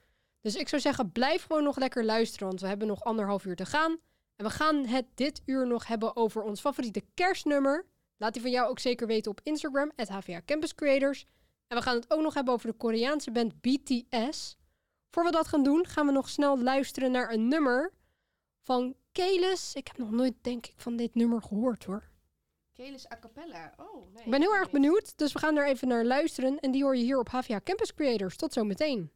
Dus 0.42 0.56
ik 0.56 0.70
zou 0.70 0.82
zeggen, 0.82 1.12
blijf 1.12 1.44
gewoon 1.44 1.64
nog 1.64 1.78
lekker 1.78 2.06
luisteren, 2.06 2.48
want 2.48 2.62
we 2.62 2.68
hebben 2.68 2.88
nog 2.88 3.04
anderhalf 3.04 3.46
uur 3.46 3.56
te 3.56 3.66
gaan. 3.66 3.98
En 4.36 4.46
we 4.46 4.52
gaan 4.52 4.86
het 4.86 5.06
dit 5.16 5.42
uur 5.46 5.68
nog 5.68 5.88
hebben 5.88 6.16
over 6.16 6.42
ons 6.42 6.60
favoriete 6.60 7.04
kerstnummer. 7.14 7.86
Laat 8.18 8.34
die 8.34 8.42
van 8.42 8.52
jou 8.52 8.70
ook 8.70 8.80
zeker 8.80 9.08
weten 9.08 9.32
op 9.32 9.40
Instagram, 9.44 9.92
HVA 9.96 10.42
Campus 10.46 10.76
Creators. 10.76 11.26
En 11.68 11.78
we 11.78 11.84
gaan 11.84 11.96
het 11.96 12.12
ook 12.12 12.22
nog 12.22 12.34
hebben 12.34 12.54
over 12.54 12.68
de 12.68 12.78
Koreaanse 12.78 13.32
band 13.32 13.62
BTS. 13.62 14.58
Voor 15.10 15.24
we 15.24 15.32
dat 15.32 15.48
gaan 15.48 15.64
doen, 15.64 15.86
gaan 15.86 16.06
we 16.06 16.12
nog 16.12 16.30
snel 16.30 16.60
luisteren 16.60 17.12
naar 17.12 17.34
een 17.34 17.48
nummer 17.48 17.94
van 18.62 18.96
Kelis. 19.12 19.76
Ik 19.76 19.88
heb 19.88 19.98
nog 19.98 20.12
nooit, 20.12 20.34
denk 20.42 20.66
ik, 20.66 20.74
van 20.76 20.96
dit 20.96 21.16
nummer 21.16 21.42
gehoord 21.42 21.84
hoor. 21.84 22.10
Kelis 22.74 23.12
a 23.12 23.20
cappella. 23.20 23.74
Oh, 23.78 24.14
nee. 24.14 24.24
Ik 24.24 24.32
ben 24.32 24.42
heel 24.42 24.56
erg 24.56 24.72
benieuwd, 24.72 25.18
dus 25.18 25.34
we 25.34 25.40
gaan 25.40 25.58
er 25.58 25.68
even 25.68 25.88
naar 25.88 26.06
luisteren. 26.06 26.60
En 26.60 26.72
die 26.72 26.84
hoor 26.84 26.96
je 26.96 27.04
hier 27.04 27.20
op 27.20 27.30
HVA 27.30 27.62
Campus 27.64 27.94
Creators. 27.94 28.36
Tot 28.36 28.54
zometeen. 28.54 29.12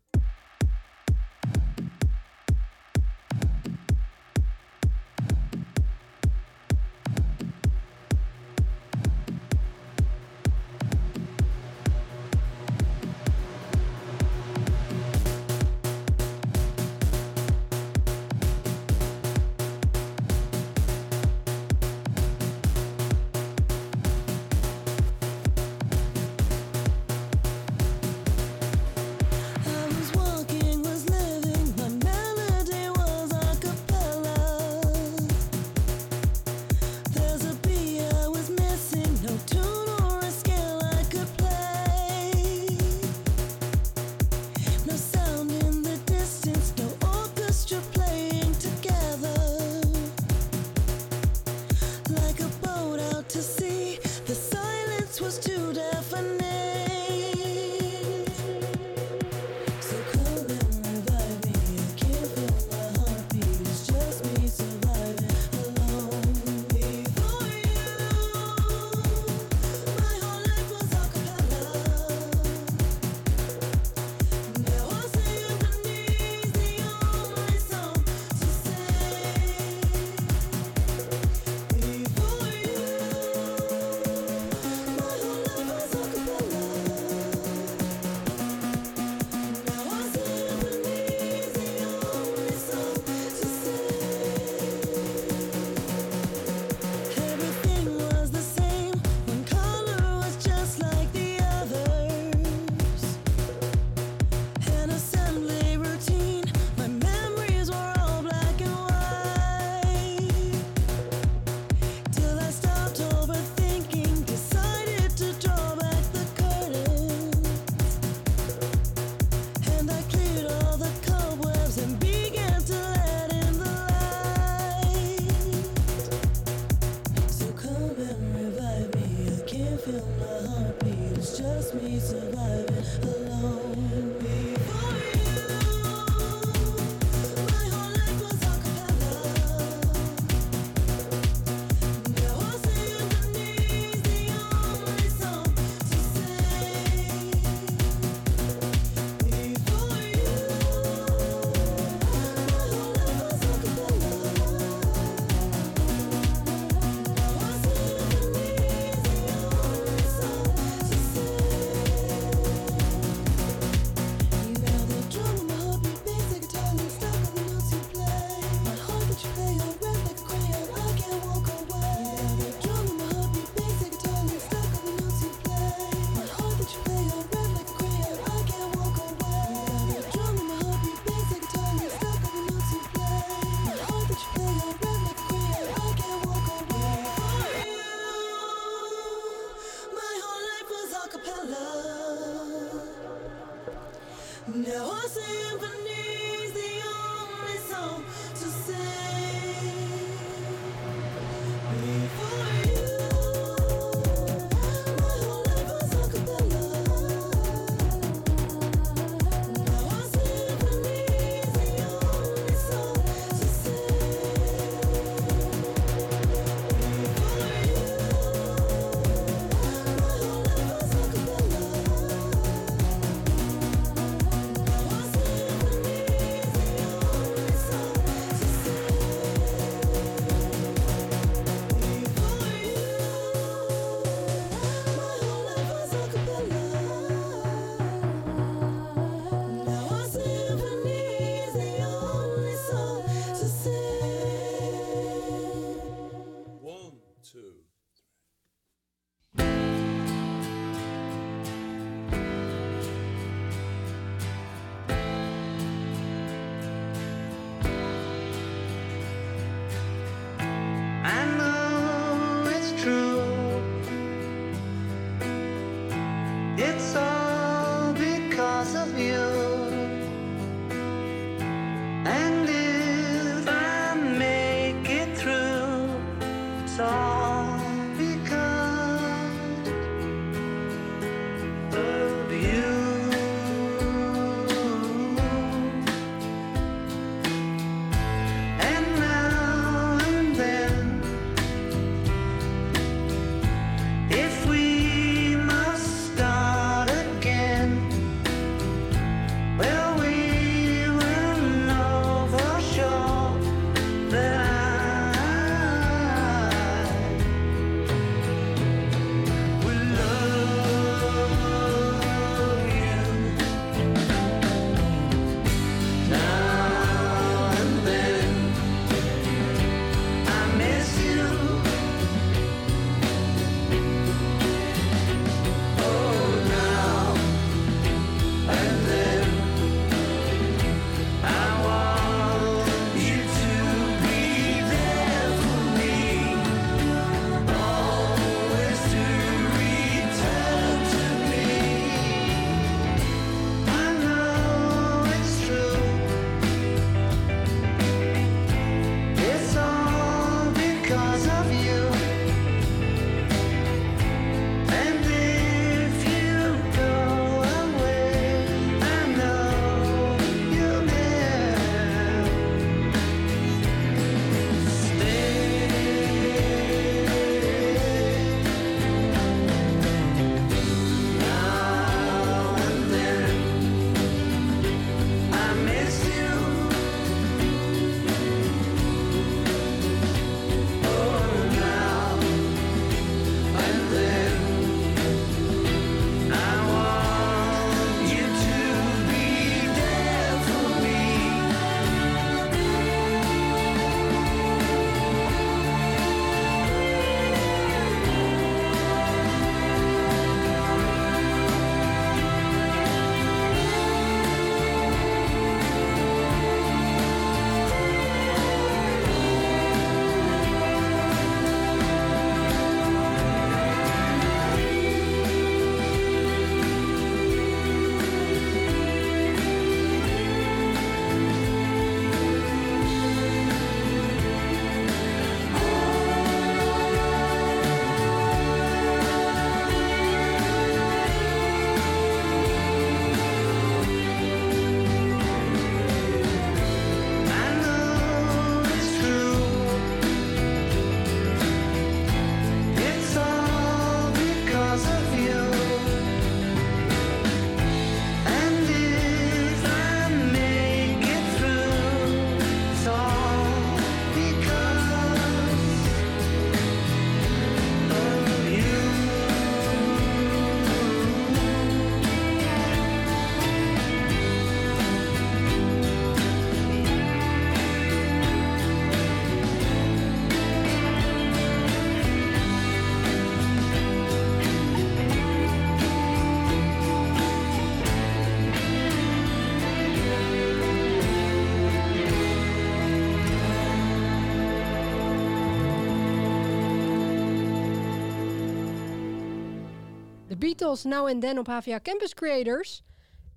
Beatles 490.58 490.84
nou 490.84 491.10
en 491.10 491.20
dan 491.20 491.38
op 491.38 491.48
HVA 491.48 491.80
Campus 491.80 492.14
Creators. 492.14 492.82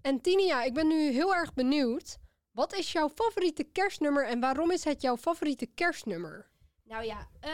En 0.02 0.20
Tinia, 0.20 0.62
ik 0.62 0.74
ben 0.74 0.86
nu 0.88 1.10
heel 1.10 1.34
erg 1.34 1.54
benieuwd. 1.54 2.18
Wat 2.52 2.74
is 2.74 2.92
jouw 2.92 3.08
favoriete 3.08 3.64
kerstnummer 3.64 4.26
en 4.26 4.40
waarom 4.40 4.70
is 4.70 4.84
het 4.84 5.02
jouw 5.02 5.16
favoriete 5.16 5.66
kerstnummer? 5.66 6.50
Nou 6.84 7.04
ja, 7.04 7.28
eh, 7.40 7.50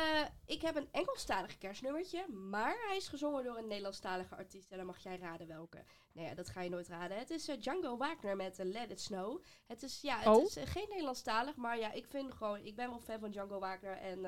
ik 0.47 0.63
heb 0.63 0.77
een 0.77 0.89
Engelstalig 0.91 1.59
kerstnummertje, 1.59 2.29
maar 2.29 2.77
hij 2.87 2.97
is 2.97 3.09
gezongen 3.09 3.45
door 3.45 3.57
een 3.59 3.67
Nederlandstalige 3.67 4.35
artiest. 4.37 4.71
En 4.71 4.77
dan 4.77 4.87
mag 4.87 4.99
jij 4.99 5.17
raden 5.19 5.47
welke. 5.47 5.85
Nou 6.13 6.29
ja, 6.29 6.35
dat 6.35 6.49
ga 6.49 6.61
je 6.63 6.71
nooit 6.71 6.89
raden. 6.89 7.19
Het 7.19 7.31
is 7.31 7.49
eh, 7.49 7.59
Django 7.61 7.97
Wagner 7.97 8.37
met 8.37 8.59
eh, 8.59 8.67
Let 8.67 8.91
It 8.91 9.01
Snow. 9.01 9.43
Het 9.67 9.83
is, 9.83 10.01
ja, 10.01 10.19
het 10.19 10.27
Oh. 10.37 10.43
is 10.45 10.57
geen 10.65 10.87
Nederlandstalig, 10.89 11.57
maar 11.57 11.79
ja, 11.79 11.93
ik 11.93 12.07
vind 12.07 12.35
gewoon, 12.35 12.59
ik 12.65 12.77
ben 12.77 12.89
wel 12.91 13.01
fan 13.01 13.21
van 13.21 13.31
Django 13.31 13.59
Wagner. 13.59 13.97
En 13.97 14.21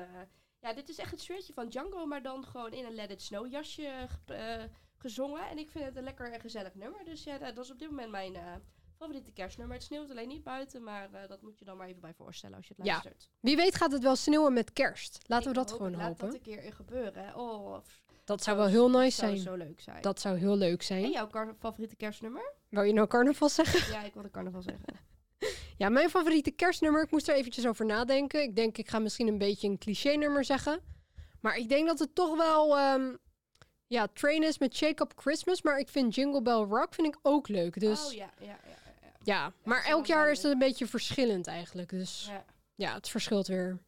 ja, 0.59 0.73
dit 0.73 0.89
is 0.89 0.97
echt 0.97 1.11
het 1.11 1.21
shirtje 1.21 1.53
van 1.53 1.69
Django, 1.69 2.05
maar 2.05 2.21
dan 2.21 2.45
gewoon 2.45 2.71
in 2.71 2.85
een 2.85 2.95
Let 2.95 3.11
It 3.11 3.21
Snow 3.21 3.47
jasje 3.51 4.07
gezongen. 4.97 5.49
En 5.49 5.57
ik 5.57 5.69
vind 5.69 5.85
het 5.85 5.95
een 5.95 6.03
lekker 6.03 6.31
en 6.31 6.39
gezellig 6.39 6.75
nummer. 6.75 7.05
Dus 7.05 7.23
ja, 7.23 7.37
dat 7.37 7.57
is 7.65 7.71
op 7.71 7.79
dit 7.79 7.89
moment 7.89 8.11
mijn 8.11 8.35
eh, 8.35 8.41
favoriete 8.97 9.31
kerstnummer. 9.31 9.75
Het 9.75 9.85
sneeuwt 9.85 10.09
alleen 10.09 10.27
niet 10.27 10.43
buiten, 10.43 10.83
maar 10.83 11.13
eh, 11.13 11.27
dat 11.27 11.41
moet 11.41 11.59
je 11.59 11.65
dan 11.65 11.77
maar 11.77 11.87
even 11.87 12.01
bij 12.01 12.13
voorstellen 12.13 12.57
als 12.57 12.67
je 12.67 12.73
het 12.77 12.85
Ja. 12.85 12.91
luistert. 12.91 13.29
Wie 13.39 13.55
weet 13.55 13.75
gaat 13.75 13.91
het 13.91 14.03
wel 14.03 14.15
sneeuwen 14.15 14.53
met 14.53 14.73
kerst. 14.73 15.17
Laten 15.27 15.47
we 15.47 15.53
dat 15.53 15.69
hoop- 15.69 15.77
gewoon 15.79 15.95
laat 15.95 16.07
hopen. 16.07 16.25
dat 16.25 16.33
een 16.33 16.41
keer 16.41 16.73
gebeuren. 16.73 17.35
Oh, 17.35 17.77
Dat 18.23 18.43
zou 18.43 18.57
wel 18.57 18.65
heel 18.67 18.89
nice 18.89 19.17
zou 19.17 19.31
zijn. 19.31 19.41
zo 19.41 19.55
leuk 19.55 19.79
zijn. 19.81 20.01
Dat 20.01 20.19
zou 20.19 20.37
heel 20.37 20.57
leuk 20.57 20.79
En 20.79 20.85
zijn. 20.85 21.09
jouw 21.11 21.27
kar- 21.27 21.55
favoriete 21.59 21.95
kerstnummer? 21.95 22.53
Wou 22.69 22.87
je 22.87 22.93
nou 22.93 23.07
carnaval 23.07 23.49
zeggen? 23.49 23.91
ja, 23.93 24.03
ik 24.03 24.13
wilde 24.13 24.31
carnaval 24.31 24.61
zeggen. 24.61 24.83
Ja, 25.77 25.89
mijn 25.89 26.09
favoriete 26.09 26.51
kerstnummer. 26.51 27.03
Ik 27.03 27.11
moest 27.11 27.27
er 27.27 27.35
eventjes 27.35 27.67
over 27.67 27.85
nadenken. 27.85 28.41
Ik 28.41 28.55
denk, 28.55 28.77
ik 28.77 28.89
ga 28.89 28.99
misschien 28.99 29.27
een 29.27 29.37
beetje 29.37 29.67
een 29.67 29.77
cliché-nummer 29.77 30.43
zeggen. 30.45 30.79
Maar 31.41 31.57
ik 31.57 31.69
denk 31.69 31.87
dat 31.87 31.99
het 31.99 32.15
toch 32.15 32.37
wel... 32.37 32.77
ehm, 32.77 33.15
ja, 33.87 34.07
Train 34.13 34.43
is 34.43 34.57
met 34.57 34.75
Shake 34.75 35.03
Up 35.03 35.13
Christmas. 35.15 35.61
Maar 35.61 35.79
ik 35.79 35.89
vind 35.89 36.15
Jingle 36.15 36.41
Bell 36.41 36.53
Rock 36.53 36.93
vind 36.93 37.07
ik 37.07 37.17
ook 37.21 37.47
leuk. 37.47 37.79
Dus 37.79 38.05
Oh 38.05 38.13
ja, 38.13 38.29
ja, 38.39 38.45
ja. 38.45 38.57
ja, 39.01 39.11
ja. 39.23 39.53
Maar 39.63 39.83
elk 39.85 40.05
jaar 40.05 40.31
is 40.31 40.43
het 40.43 40.51
een 40.51 40.59
beetje 40.59 40.87
verschillend 40.87 41.47
eigenlijk. 41.47 41.89
Dus 41.89 42.25
Ja. 42.29 42.45
ja, 42.75 42.93
het 42.93 43.09
verschilt 43.09 43.47
weer. 43.47 43.79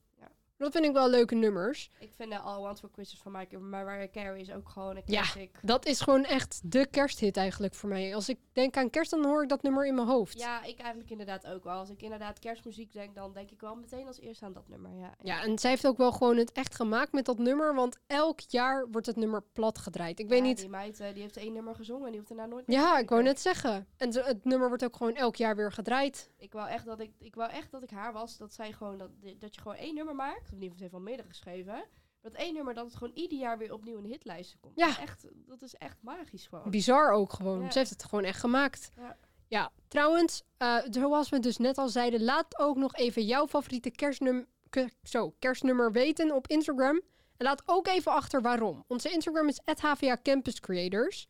Ja. 0.58 0.64
Dat 0.66 0.72
vind 0.74 0.86
ik 0.86 0.92
wel 0.94 1.10
leuke 1.10 1.36
nummers. 1.36 1.90
Ik 2.00 2.14
vind 2.16 2.32
de 2.32 2.38
All 2.40 2.60
I 2.60 2.62
Want 2.62 2.80
For 2.80 2.90
Christmas 2.94 3.22
van 3.22 3.32
Mike- 3.32 3.58
Mariah 3.58 4.12
Carey 4.12 4.40
is 4.40 4.52
ook 4.52 4.70
gewoon 4.70 4.96
een 4.96 5.02
Ja. 5.06 5.22
classic. 5.22 5.60
Dat 5.62 5.86
is 5.86 6.02
gewoon 6.02 6.24
echt 6.26 6.62
de 6.72 6.86
kersthit 6.88 7.38
eigenlijk 7.38 7.74
voor 7.76 7.90
mij. 7.90 8.16
Als 8.16 8.30
ik 8.30 8.38
denk 8.54 8.78
aan 8.78 8.90
kerst, 8.90 9.12
dan 9.12 9.26
hoor 9.26 9.44
ik 9.44 9.50
dat 9.50 9.62
nummer 9.62 9.86
in 9.88 9.96
mijn 9.96 10.08
hoofd. 10.08 10.40
Ja, 10.40 10.64
ik 10.64 10.80
eigenlijk 10.80 11.10
inderdaad 11.12 11.48
ook 11.48 11.64
wel. 11.64 11.74
Als 11.78 11.90
ik 11.90 12.02
inderdaad 12.02 12.40
kerstmuziek 12.40 12.94
denk, 12.94 13.16
dan 13.16 13.34
denk 13.34 13.52
ik 13.52 13.62
wel 13.62 13.76
meteen 13.76 14.08
als 14.08 14.20
eerste 14.20 14.46
aan 14.46 14.54
dat 14.54 14.68
nummer. 14.68 14.92
Ja, 15.00 15.14
Ja, 15.22 15.44
en 15.44 15.60
zij 15.60 15.70
heeft 15.70 15.88
ook 15.88 15.98
wel 15.98 16.12
gewoon 16.12 16.38
het 16.38 16.52
echt 16.52 16.76
gemaakt 16.76 17.12
met 17.12 17.26
dat 17.26 17.38
nummer. 17.38 17.76
Want 17.76 17.98
elk 18.08 18.40
jaar 18.40 18.88
wordt 18.92 19.08
het 19.08 19.16
nummer 19.16 19.44
plat 19.54 19.78
gedraaid. 19.78 20.20
Ik 20.20 20.28
weet 20.30 20.40
Ja, 20.40 20.46
niet. 20.46 20.58
Die 20.58 20.70
meid 20.70 21.00
eh, 21.00 21.14
die 21.14 21.22
heeft 21.22 21.38
één 21.38 21.54
nummer 21.54 21.76
gezongen 21.76 22.04
en 22.06 22.10
die 22.12 22.18
hoeft 22.20 22.32
daarna 22.32 22.46
nooit 22.46 22.68
meer 22.68 22.78
Ja, 22.78 22.98
ik 22.98 23.10
wou 23.10 23.24
net 23.24 23.40
zeggen. 23.42 23.88
En 23.98 24.14
het 24.26 24.46
nummer 24.46 24.68
wordt 24.68 24.84
ook 24.84 24.96
gewoon 24.96 25.16
elk 25.16 25.36
jaar 25.36 25.56
weer 25.56 25.72
gedraaid. 25.72 26.30
Ik 26.38 26.54
wou 26.54 26.70
echt 26.70 26.86
dat 26.86 27.00
ik, 27.00 27.12
ik 27.20 27.36
wou 27.36 27.52
echt 27.52 27.72
dat 27.72 27.84
ik 27.84 27.90
haar 27.90 28.14
was. 28.14 28.38
Dat 28.38 28.54
zij 28.54 28.72
gewoon 28.72 28.98
dat, 28.98 29.10
dat 29.40 29.56
je 29.56 29.62
gewoon 29.62 29.78
één 29.78 29.96
nummer 29.96 30.16
maakt. 30.16 30.47
In 30.52 30.62
ieder 30.62 30.78
geval 30.78 30.92
wel 30.92 31.02
meerdere 31.02 31.28
geschreven. 31.28 31.84
Dat 32.22 32.34
één 32.34 32.54
nummer 32.54 32.74
dat 32.74 32.86
het 32.86 32.96
gewoon 32.96 33.14
ieder 33.16 33.38
jaar 33.38 33.58
weer 33.58 33.74
opnieuw 33.74 33.98
in 33.98 34.04
hitlijsten 34.06 34.60
komt. 34.60 34.74
Ja. 34.76 35.00
Echt, 35.00 35.26
dat 35.48 35.62
is 35.62 35.76
echt 35.76 35.98
magisch 36.02 36.48
gewoon. 36.48 36.70
Bizar 36.70 37.12
ook 37.12 37.34
gewoon. 37.34 37.62
Ja. 37.62 37.72
Ze 37.72 37.78
heeft 37.78 37.90
het 37.90 38.04
gewoon 38.04 38.24
echt 38.24 38.40
gemaakt. 38.40 38.90
Ja. 38.98 39.18
Ja, 39.50 39.72
trouwens, 39.88 40.44
eh, 40.58 40.78
zoals 40.90 41.30
we 41.30 41.40
dus 41.40 41.58
net 41.58 41.78
al 41.78 41.90
zeiden, 41.90 42.24
laat 42.24 42.60
ook 42.60 42.78
nog 42.78 42.96
even 42.96 43.26
jouw 43.26 43.48
favoriete 43.48 43.90
kerstnum 43.92 44.46
ke- 44.70 44.90
zo, 45.04 45.34
kerstnummer 45.40 45.92
weten 45.92 46.32
op 46.36 46.48
Instagram. 46.48 46.96
En 47.38 47.46
laat 47.46 47.64
ook 47.66 47.88
even 47.88 48.12
achter 48.12 48.42
waarom. 48.42 48.84
Onze 48.88 49.10
Instagram 49.10 49.48
is 49.48 49.60
HVA 49.82 50.18
Campus 50.24 50.60
Creators. 50.60 51.28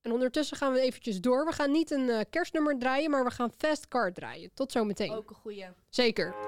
En 0.00 0.12
ondertussen 0.12 0.56
gaan 0.56 0.72
we 0.72 0.80
eventjes 0.80 1.20
door. 1.20 1.44
We 1.44 1.52
gaan 1.52 1.70
niet 1.72 1.90
een 1.90 2.08
eh, 2.10 2.20
kerstnummer 2.30 2.78
draaien, 2.78 3.10
maar 3.10 3.24
we 3.24 3.30
gaan 3.30 3.50
Fast 3.56 3.88
Card 3.88 4.14
draaien. 4.14 4.50
Tot 4.54 4.72
zometeen. 4.72 5.12
Ook 5.12 5.30
een 5.30 5.36
goeie. 5.36 5.66
Zeker. 5.88 6.47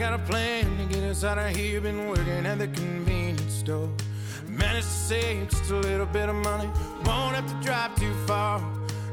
Got 0.00 0.14
a 0.14 0.18
plan 0.20 0.64
to 0.78 0.84
get 0.86 1.04
us 1.04 1.24
out 1.24 1.36
of 1.36 1.54
here. 1.54 1.78
Been 1.78 2.08
working 2.08 2.46
at 2.46 2.58
the 2.58 2.68
convenience 2.68 3.52
store. 3.52 3.86
Managed 4.48 4.86
to 4.86 4.92
save 4.92 5.50
just 5.50 5.70
a 5.70 5.76
little 5.76 6.06
bit 6.06 6.30
of 6.30 6.36
money. 6.36 6.70
Won't 7.04 7.36
have 7.36 7.46
to 7.46 7.66
drive 7.66 7.94
too 7.96 8.14
far. 8.26 8.62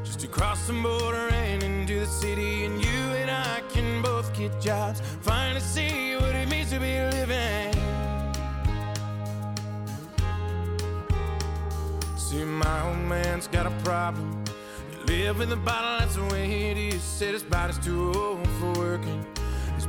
Just 0.02 0.24
across 0.24 0.66
the 0.66 0.72
border 0.72 1.28
and 1.28 1.62
into 1.62 2.00
the 2.00 2.06
city. 2.06 2.64
And 2.64 2.82
you 2.82 3.00
and 3.20 3.30
I 3.30 3.60
can 3.68 4.00
both 4.00 4.34
get 4.34 4.58
jobs. 4.62 5.02
Finally 5.20 5.60
see 5.60 6.16
what 6.16 6.34
it 6.34 6.48
means 6.48 6.70
to 6.70 6.80
be 6.80 6.98
living. 7.18 7.74
See, 12.16 12.44
my 12.44 12.88
old 12.88 12.96
man's 12.96 13.46
got 13.46 13.66
a 13.66 13.74
problem. 13.84 14.42
He 14.90 15.04
live 15.04 15.42
in 15.42 15.50
the 15.50 15.56
bottle, 15.56 15.98
that's 15.98 16.16
the 16.16 16.24
way 16.34 16.70
it 16.70 16.78
is. 16.78 17.02
Said 17.02 17.34
his 17.34 17.42
body's 17.42 17.78
too 17.78 18.10
old 18.14 18.48
for 18.58 18.72
working. 18.72 19.22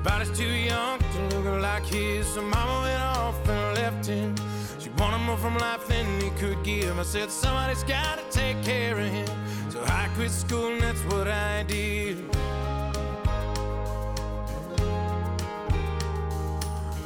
Body's 0.04 0.32
too 0.38 0.46
young 0.46 1.00
to 1.00 1.38
look 1.38 1.62
like 1.62 1.86
his. 1.86 2.28
So 2.28 2.42
mama 2.42 2.82
went 2.84 3.02
off 3.02 3.50
and 3.50 3.78
left 3.78 4.06
him. 4.06 4.36
She 4.80 4.90
wanted 4.92 5.20
more 5.20 5.38
from 5.38 5.58
life 5.58 5.88
than 5.88 6.06
he 6.22 6.30
could 6.32 6.64
give. 6.64 6.98
I 6.98 7.04
said, 7.04 7.30
somebody's 7.30 7.84
gotta 7.84 8.24
take 8.32 8.62
care 8.64 8.98
of 8.98 9.08
him. 9.08 9.28
So 9.70 9.82
I 9.86 10.10
quit 10.16 10.32
school 10.32 10.72
and 10.72 10.82
that's 10.82 11.02
what 11.06 11.28
I 11.28 11.64
did. 11.64 12.18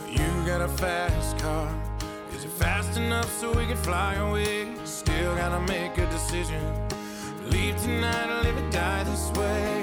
You 0.09 0.45
got 0.45 0.61
a 0.61 0.67
fast 0.67 1.37
car. 1.39 1.67
Is 2.35 2.43
it 2.45 2.51
fast 2.51 2.97
enough 2.97 3.31
so 3.39 3.51
we 3.53 3.65
can 3.65 3.77
fly 3.77 4.15
away? 4.15 4.67
Still 4.85 5.35
gotta 5.35 5.59
make 5.61 5.97
a 5.97 6.05
decision. 6.11 6.61
Leave 7.49 7.75
tonight 7.81 8.29
or 8.29 8.43
live 8.43 8.57
or 8.57 8.69
die 8.69 9.03
this 9.03 9.31
way. 9.31 9.82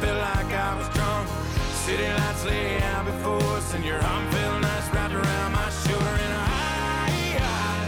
City 1.91 2.07
lights 2.07 2.45
lay 2.45 2.81
out 2.83 3.05
before 3.05 3.43
us, 3.57 3.73
and 3.73 3.83
your 3.83 3.99
arm 4.01 4.25
felt 4.31 4.61
nice 4.61 4.87
wrapped 4.93 5.13
around 5.13 5.51
my 5.51 5.69
shoulder. 5.83 6.15
And 6.25 6.33
I, 6.33 7.35
I 7.35 7.83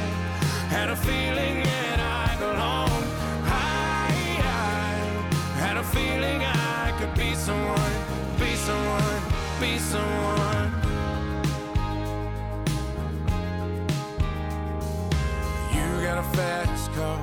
had 0.76 0.90
a 0.90 0.96
feeling 0.98 1.64
that 1.64 2.00
I 2.02 2.36
belonged. 2.38 3.08
I, 3.46 4.12
I 4.44 5.60
had 5.66 5.78
a 5.78 5.84
feeling 5.84 6.44
I 6.44 6.94
could 7.00 7.14
be 7.16 7.34
someone, 7.34 7.94
be 8.38 8.54
someone, 8.68 9.22
be 9.62 9.78
someone. 9.78 10.68
You 15.74 15.88
got 16.04 16.18
a 16.18 16.28
fast 16.36 16.92
car. 16.92 17.20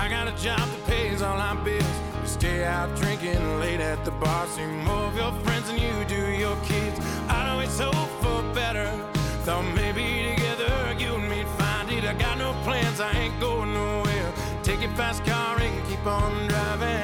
I 0.00 0.08
got 0.08 0.28
a 0.28 0.36
job 0.40 0.60
that 0.60 0.86
pays 0.86 1.22
all 1.22 1.36
my 1.36 1.54
bills. 1.64 2.01
Stay 2.32 2.64
out 2.64 2.96
drinking 2.96 3.60
late 3.60 3.80
at 3.80 4.04
the 4.06 4.10
bar. 4.12 4.46
See 4.46 4.64
more 4.64 5.04
of 5.10 5.14
your 5.14 5.32
friends 5.44 5.66
than 5.68 5.78
you 5.78 5.92
do 6.06 6.32
your 6.32 6.56
kids. 6.64 6.98
I'd 7.28 7.50
always 7.50 7.78
hope 7.78 8.08
for 8.22 8.42
better. 8.54 8.88
Thought 9.44 9.66
maybe 9.74 10.34
together 10.34 10.96
you 10.98 11.14
and 11.14 11.28
me'd 11.28 11.46
find 11.60 11.90
it. 11.92 12.04
I 12.04 12.14
got 12.14 12.38
no 12.38 12.54
plans, 12.64 13.00
I 13.00 13.12
ain't 13.12 13.38
going 13.38 13.74
nowhere. 13.74 14.32
Take 14.62 14.80
your 14.80 14.92
fast 14.92 15.24
car 15.26 15.60
and 15.60 15.88
keep 15.88 16.04
on 16.06 16.48
driving. 16.48 17.01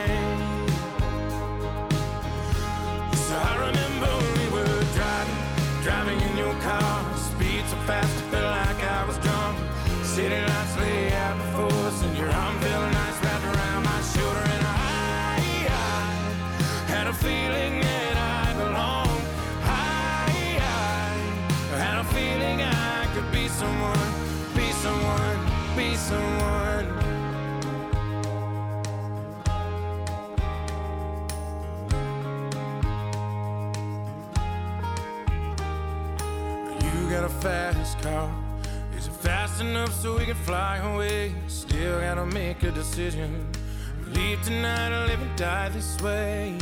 Fast 39.58 39.70
enough 39.70 39.92
so 39.92 40.16
we 40.16 40.24
can 40.24 40.36
fly 40.36 40.76
away? 40.76 41.34
Still 41.48 42.00
gotta 42.00 42.26
make 42.26 42.62
a 42.62 42.70
decision. 42.70 43.46
Leave 44.12 44.40
tonight 44.42 44.92
or 44.92 45.06
live 45.06 45.20
and 45.20 45.36
die 45.36 45.68
this 45.70 46.00
way. 46.00 46.58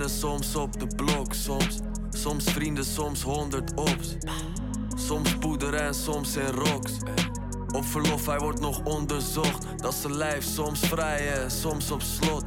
Soms 0.00 0.56
op 0.56 0.78
de 0.80 0.86
blok. 0.96 1.34
Soms, 1.34 1.78
soms 2.10 2.44
vrienden, 2.44 2.84
soms 2.84 3.22
honderd 3.22 3.74
ops. 3.74 4.16
Soms 4.96 5.38
poeder 5.38 5.74
en 5.74 5.94
soms 5.94 6.36
in 6.36 6.46
rocks. 6.46 6.92
Op 7.74 7.84
verlof, 7.84 8.26
hij 8.26 8.38
wordt 8.38 8.60
nog 8.60 8.80
onderzocht. 8.84 9.66
Dat 9.76 9.94
zijn 9.94 10.16
lijf, 10.16 10.44
soms 10.44 10.80
vrij 10.80 11.32
en 11.32 11.50
soms 11.50 11.90
op 11.90 12.02
slot. 12.02 12.44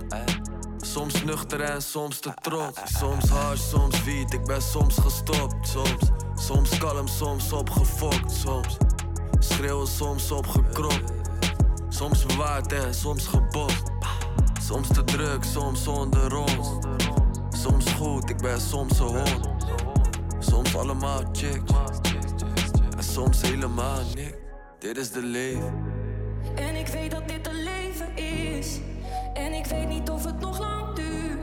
Soms 0.78 1.24
nuchter 1.24 1.62
en 1.62 1.82
soms 1.82 2.20
te 2.20 2.32
trots. 2.42 2.82
Soms 2.86 3.30
hard, 3.30 3.60
soms 3.60 4.04
wiet, 4.04 4.34
ik 4.34 4.46
ben 4.46 4.62
soms 4.62 4.98
gestopt. 4.98 5.68
Soms, 5.68 6.10
soms 6.36 6.78
kalm, 6.78 7.08
soms 7.08 7.52
opgefokt. 7.52 8.32
Soms 8.32 8.78
schreeuwen, 9.40 9.88
soms 9.88 10.32
opgekropt. 10.32 11.12
Soms 11.90 12.26
bewaard 12.26 12.74
en 12.74 12.94
soms 12.94 13.28
gebost. 13.28 13.84
Soms 14.62 14.88
te 14.88 15.04
druk, 15.04 15.44
soms 15.44 15.88
onder 15.88 16.36
ons. 16.36 16.70
Soms 17.62 17.94
goed, 17.94 18.30
ik 18.30 18.38
ben 18.38 18.62
soms 18.62 19.00
een 19.00 19.06
hond. 19.06 19.48
Soms 20.40 20.76
allemaal 20.76 21.22
chicks. 21.32 21.72
En 22.98 23.04
soms 23.04 23.42
helemaal 23.42 24.02
niks. 24.16 24.38
Dit 24.80 24.98
is 24.98 25.12
de 25.12 25.22
leven. 25.22 25.74
En 26.56 26.76
ik 26.76 26.88
weet 26.88 27.12
dat 27.12 27.28
dit 27.28 27.48
een 27.48 27.64
leven 27.64 28.16
is. 28.18 28.80
En 29.34 29.54
ik 29.54 29.66
weet 29.66 29.88
niet 29.88 30.10
of 30.10 30.24
het 30.24 30.40
nog 30.40 30.60
lang 30.60 30.96
duurt. 30.96 31.40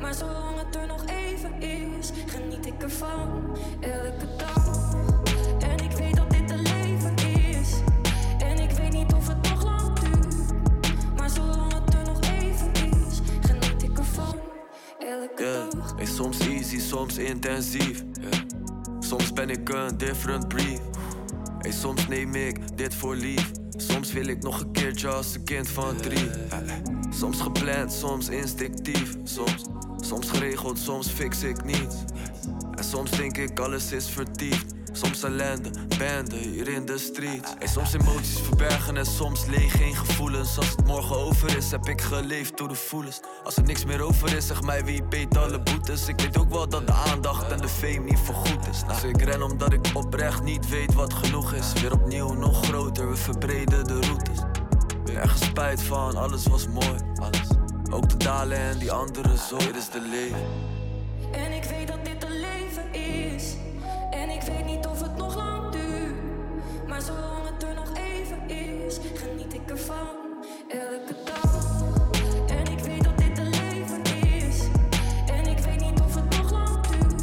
Maar 0.00 0.14
zolang 0.14 0.58
het 0.58 0.76
er 0.76 0.86
nog 0.86 1.04
even 1.06 1.60
is, 1.60 2.10
geniet 2.26 2.66
ik 2.66 2.82
ervan. 2.82 3.56
Elke 3.80 4.36
dag. 4.36 5.15
Soms 16.16 16.38
easy, 16.38 16.78
soms 16.78 17.18
intensief. 17.18 18.04
Soms 19.00 19.32
ben 19.32 19.50
ik 19.50 19.68
een 19.68 19.98
different 19.98 20.48
breed. 20.48 20.80
Hey, 21.58 21.72
soms 21.72 22.08
neem 22.08 22.34
ik 22.34 22.76
dit 22.76 22.94
voor 22.94 23.14
lief. 23.14 23.50
Soms 23.76 24.12
wil 24.12 24.26
ik 24.26 24.42
nog 24.42 24.60
een 24.60 24.72
keertje 24.72 25.08
als 25.08 25.34
een 25.34 25.44
kind 25.44 25.68
van 25.68 25.96
drie. 25.96 26.30
Soms 27.10 27.40
gepland, 27.40 27.92
soms 27.92 28.28
instinctief. 28.28 29.16
Soms, 29.24 29.64
soms 29.96 30.30
geregeld, 30.30 30.78
soms 30.78 31.08
fix 31.08 31.42
ik 31.42 31.64
niet. 31.64 32.04
En 32.74 32.84
soms 32.84 33.10
denk 33.10 33.36
ik 33.36 33.60
alles 33.60 33.92
is 33.92 34.08
vertiefd. 34.08 34.74
Soms 34.96 35.22
ellende, 35.22 35.70
bende 35.98 36.36
hier 36.36 36.68
in 36.68 36.86
de 36.86 36.98
street. 36.98 37.56
En 37.58 37.68
soms 37.68 37.92
emoties 37.92 38.40
verbergen 38.40 38.96
en 38.96 39.06
soms 39.06 39.46
leeg, 39.46 39.76
geen 39.76 39.96
gevoelens. 39.96 40.56
Als 40.56 40.68
het 40.68 40.86
morgen 40.86 41.16
over 41.16 41.56
is, 41.56 41.70
heb 41.70 41.88
ik 41.88 42.00
geleefd 42.00 42.58
door 42.58 42.68
de 42.68 42.74
voelens. 42.74 43.20
Als 43.44 43.56
er 43.56 43.62
niks 43.62 43.84
meer 43.84 44.02
over 44.02 44.36
is, 44.36 44.46
zeg 44.46 44.62
mij 44.62 44.84
wie 44.84 45.02
beet 45.02 45.36
alle 45.36 45.60
boetes. 45.60 46.08
Ik 46.08 46.20
weet 46.20 46.38
ook 46.38 46.50
wel 46.50 46.68
dat 46.68 46.86
de 46.86 46.92
aandacht 46.92 47.52
en 47.52 47.60
de 47.60 47.68
fame 47.68 47.98
niet 47.98 48.18
voorgoed 48.18 48.68
is. 48.70 48.84
Dus 48.86 49.02
ik 49.02 49.22
ren 49.22 49.42
omdat 49.42 49.72
ik 49.72 49.90
oprecht 49.94 50.42
niet 50.42 50.68
weet 50.68 50.94
wat 50.94 51.14
genoeg 51.14 51.52
is. 51.52 51.72
Weer 51.72 51.92
opnieuw 51.92 52.32
nog 52.32 52.64
groter, 52.64 53.10
we 53.10 53.16
verbreden 53.16 53.84
de 53.84 54.00
routes. 54.00 54.38
Weer 55.04 55.16
ergens 55.16 55.44
spijt 55.44 55.82
van, 55.82 56.16
alles 56.16 56.46
was 56.46 56.66
mooi. 56.66 56.98
Alles. 57.14 57.48
Ook 57.90 58.08
de 58.08 58.16
dalen 58.16 58.58
en 58.58 58.78
die 58.78 58.92
andere 58.92 59.36
zo. 59.48 59.56
Dit 59.56 59.76
is 59.76 59.90
de 59.90 60.00
leven. 60.00 60.74
En 61.32 61.52
ik 61.52 61.64
weet 61.64 61.86
dat 61.86 62.04
dit 62.04 62.15
weet 64.46 64.64
niet 64.64 64.86
of 64.86 65.00
het 65.00 65.16
nog 65.16 65.36
lang 65.36 65.72
duurt. 65.72 66.14
Maar 66.86 67.02
zolang 67.02 67.48
het 67.48 67.62
er 67.62 67.74
nog 67.74 67.96
even 67.96 68.48
is, 68.48 68.98
geniet 69.14 69.54
ik 69.54 69.70
ervan. 69.70 70.44
Elke 70.68 71.14
dag. 71.24 71.82
En 72.48 72.72
ik 72.72 72.78
weet 72.78 73.04
dat 73.04 73.18
dit 73.18 73.38
een 73.38 73.50
leven 73.50 74.02
is. 74.26 74.60
En 75.26 75.46
ik 75.46 75.58
weet 75.58 75.80
niet 75.80 76.00
of 76.00 76.14
het 76.14 76.36
nog 76.36 76.50
lang 76.50 76.86
duurt. 76.86 77.22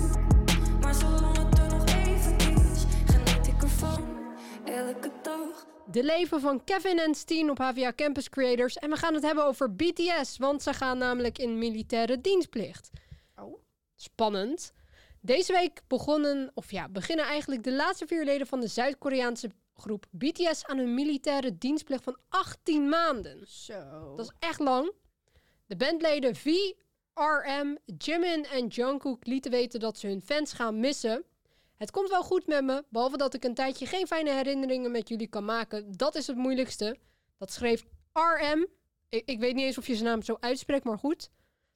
Maar 0.82 0.94
zolang 0.94 1.38
het 1.38 1.60
er 1.60 1.70
nog 1.70 1.86
even 1.86 2.38
is, 2.38 2.84
geniet 3.06 3.48
ik 3.48 3.62
ervan. 3.62 4.08
Elke 4.66 5.12
dag. 5.22 5.66
De 5.86 6.04
leven 6.04 6.42
van 6.42 6.64
Kevin 6.64 7.00
en 7.00 7.16
Steen 7.16 7.50
op 7.50 7.58
HVA 7.58 7.94
Campus 7.96 8.30
Creators. 8.30 8.78
En 8.78 8.90
we 8.90 8.96
gaan 8.96 9.14
het 9.14 9.24
hebben 9.24 9.46
over 9.46 9.76
BTS, 9.76 10.38
want 10.38 10.64
ze 10.64 10.74
gaan 10.74 10.98
namelijk 10.98 11.38
in 11.38 11.58
militaire 11.58 12.22
dienstplicht. 12.22 12.90
Oh. 13.36 13.60
Spannend. 13.96 14.74
Deze 15.26 15.54
week 15.54 15.82
begonnen, 15.88 16.52
of 16.54 16.72
ja, 16.72 16.90
beginnen 16.90 17.26
eigenlijk 17.26 17.64
de 17.64 17.74
laatste 17.74 18.08
vier 18.08 18.26
leden 18.26 18.48
van 18.48 18.60
de 18.60 18.68
Zuid-Koreaanse 18.68 19.50
groep 19.74 20.06
BTS 20.12 20.66
aan 20.66 20.78
hun 20.78 20.94
militaire 20.94 21.58
dienstplicht 21.58 22.04
van 22.04 22.18
18 22.30 22.90
maanden. 22.90 23.48
Zo. 23.48 24.14
Dat 24.16 24.26
is 24.26 24.32
echt 24.40 24.60
lang. 24.60 24.92
De 25.66 25.76
bandleden 25.76 26.36
V, 26.36 26.46
RM, 27.14 27.78
Jimin 27.98 28.46
en 28.46 28.68
Jungkook 28.68 29.26
lieten 29.26 29.52
weten 29.52 29.80
dat 29.80 29.98
ze 29.98 30.08
hun 30.08 30.22
fans 30.22 30.54
gaan 30.54 30.80
missen. 30.80 31.24
Het 31.76 31.92
komt 31.92 32.10
wel 32.10 32.24
goed 32.24 32.48
met 32.48 32.64
me, 32.64 32.84
behalve 32.90 33.18
dat 33.18 33.34
ik 33.34 33.44
een 33.44 33.54
tijdje 33.54 33.86
geen 33.86 34.08
fijne 34.08 34.32
herinneringen 34.32 34.92
met 34.92 35.10
jullie 35.10 35.28
kan 35.28 35.46
maken. 35.46 35.92
Dat 35.92 36.16
is 36.16 36.28
het 36.28 36.38
moeilijkste. 36.38 36.98
Dat 37.38 37.52
schreef 37.52 37.84
RM. 38.14 38.68
Ik, 39.10 39.26
ik 39.26 39.40
weet 39.40 39.56
niet 39.56 39.66
eens 39.66 39.78
of 39.78 39.88
je 39.88 39.96
zijn 39.96 40.08
naam 40.10 40.22
zo 40.22 40.38
uitspreekt, 40.40 40.84
maar 40.84 41.00
goed. 41.00 41.30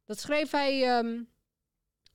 Dat 0.05 0.19
schreef 0.19 0.51
hij. 0.51 0.97
ehm, 0.97 1.23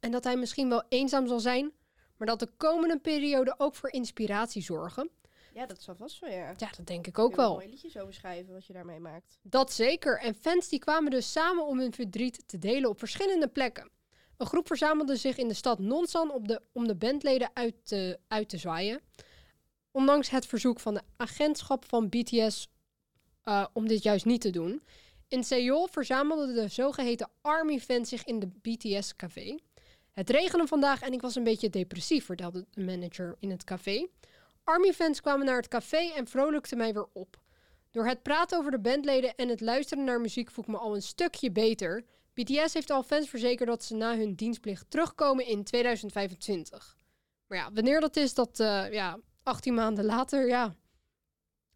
en 0.02 0.10
dat 0.10 0.24
hij 0.24 0.36
misschien 0.36 0.68
wel 0.68 0.82
eenzaam 0.88 1.26
zal 1.26 1.40
zijn, 1.40 1.72
maar 2.16 2.26
dat 2.26 2.38
de 2.38 2.48
komende 2.56 2.98
periode 2.98 3.54
ook 3.58 3.74
voor 3.74 3.90
inspiratie 3.90 4.62
zorgen. 4.62 5.10
Ja, 5.54 5.66
dat 5.66 5.82
zal 5.82 5.94
vast 5.94 6.18
wel, 6.18 6.30
ja. 6.30 6.54
Ja, 6.56 6.70
dat 6.76 6.86
denk 6.86 7.06
ik 7.06 7.18
ook 7.18 7.36
wel. 7.36 7.52
mooie 7.52 7.68
liedjes 7.68 7.98
over 7.98 8.14
schrijven 8.14 8.52
wat 8.52 8.66
je 8.66 8.72
daarmee 8.72 9.00
maakt. 9.00 9.38
Dat 9.42 9.72
zeker. 9.72 10.18
En 10.20 10.34
fans 10.34 10.68
die 10.68 10.78
kwamen 10.78 11.10
dus 11.10 11.32
samen 11.32 11.66
om 11.66 11.78
hun 11.78 11.92
verdriet 11.92 12.48
te 12.48 12.58
delen 12.58 12.90
op 12.90 12.98
verschillende 12.98 13.48
plekken. 13.48 13.90
Een 14.36 14.46
groep 14.46 14.66
verzamelde 14.66 15.16
zich 15.16 15.36
in 15.36 15.48
de 15.48 15.54
stad 15.54 15.78
Nonsan 15.78 16.32
op 16.32 16.48
de, 16.48 16.62
om 16.72 16.86
de 16.86 16.94
bandleden 16.94 17.50
uit 17.54 17.74
te, 17.82 18.18
uit 18.28 18.48
te 18.48 18.58
zwaaien. 18.58 19.00
Ondanks 19.90 20.30
het 20.30 20.46
verzoek 20.46 20.80
van 20.80 20.94
de 20.94 21.02
agentschap 21.16 21.84
van 21.88 22.08
BTS 22.08 22.68
eh, 23.42 23.66
om 23.72 23.88
dit 23.88 24.02
juist 24.02 24.24
niet 24.24 24.40
te 24.40 24.50
doen. 24.50 24.82
In 25.28 25.44
Seoul 25.44 25.88
verzamelden 25.90 26.54
de 26.54 26.68
zogeheten 26.68 27.30
Army-fans 27.40 28.08
zich 28.08 28.24
in 28.24 28.38
de 28.38 28.46
BTS-café. 28.46 29.58
Het 30.12 30.30
regende 30.30 30.66
vandaag 30.66 31.02
en 31.02 31.12
ik 31.12 31.20
was 31.20 31.34
een 31.34 31.44
beetje 31.44 31.70
depressief, 31.70 32.24
vertelde 32.24 32.66
de 32.70 32.84
manager 32.84 33.36
in 33.38 33.50
het 33.50 33.64
café. 33.64 34.06
Army-fans 34.64 35.20
kwamen 35.20 35.46
naar 35.46 35.56
het 35.56 35.68
café 35.68 36.12
en 36.16 36.26
vrolijkten 36.26 36.78
mij 36.78 36.92
weer 36.92 37.06
op. 37.12 37.40
Door 37.90 38.06
het 38.06 38.22
praten 38.22 38.58
over 38.58 38.70
de 38.70 38.78
bandleden 38.78 39.34
en 39.34 39.48
het 39.48 39.60
luisteren 39.60 40.04
naar 40.04 40.20
muziek 40.20 40.50
voel 40.50 40.64
ik 40.64 40.70
me 40.70 40.76
al 40.76 40.94
een 40.94 41.02
stukje 41.02 41.50
beter. 41.50 42.04
BTS 42.34 42.74
heeft 42.74 42.90
al 42.90 43.02
fans 43.02 43.28
verzekerd 43.28 43.68
dat 43.68 43.84
ze 43.84 43.94
na 43.94 44.16
hun 44.16 44.34
dienstplicht 44.34 44.90
terugkomen 44.90 45.46
in 45.46 45.64
2025. 45.64 46.96
Maar 47.46 47.58
ja, 47.58 47.72
wanneer 47.72 48.00
dat 48.00 48.16
is, 48.16 48.34
dat 48.34 48.60
eh, 48.60 48.92
ja, 48.92 49.18
18 49.42 49.74
maanden 49.74 50.04
later, 50.04 50.48
ja, 50.48 50.74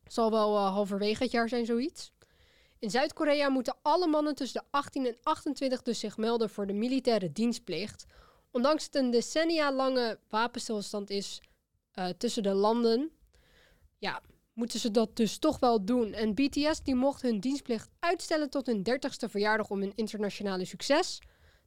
zal 0.06 0.30
wel 0.30 0.56
eh, 0.56 0.72
halverwege 0.72 1.22
het 1.22 1.32
jaar 1.32 1.48
zijn, 1.48 1.66
zoiets. 1.66 2.12
In 2.78 2.90
Zuid-Korea 2.90 3.48
moeten 3.48 3.76
alle 3.82 4.06
mannen 4.06 4.34
tussen 4.34 4.60
de 4.60 4.66
18 4.70 5.06
en 5.06 5.16
28 5.22 5.82
dus 5.82 5.98
zich 5.98 6.16
melden 6.16 6.50
voor 6.50 6.66
de 6.66 6.72
militaire 6.72 7.32
dienstplicht. 7.32 8.06
Ondanks 8.56 8.84
het 8.84 8.94
een 8.94 9.10
decennia 9.10 9.72
lange 9.72 10.18
wapenstilstand 10.28 11.10
is 11.10 11.42
eh, 11.92 12.08
tussen 12.08 12.42
de 12.42 12.54
landen, 12.54 13.10
ja, 13.98 14.20
moeten 14.52 14.80
ze 14.80 14.90
dat 14.90 15.16
dus 15.16 15.38
toch 15.38 15.58
wel 15.58 15.84
doen. 15.84 16.12
En 16.12 16.34
BTS 16.34 16.82
die 16.82 16.94
mocht 16.94 17.22
hun 17.22 17.40
dienstplicht 17.40 17.88
uitstellen 17.98 18.50
tot 18.50 18.66
hun 18.66 18.86
30ste 18.90 19.30
verjaardag 19.30 19.70
om 19.70 19.80
hun 19.80 19.92
internationale 19.94 20.64
succes. 20.64 21.18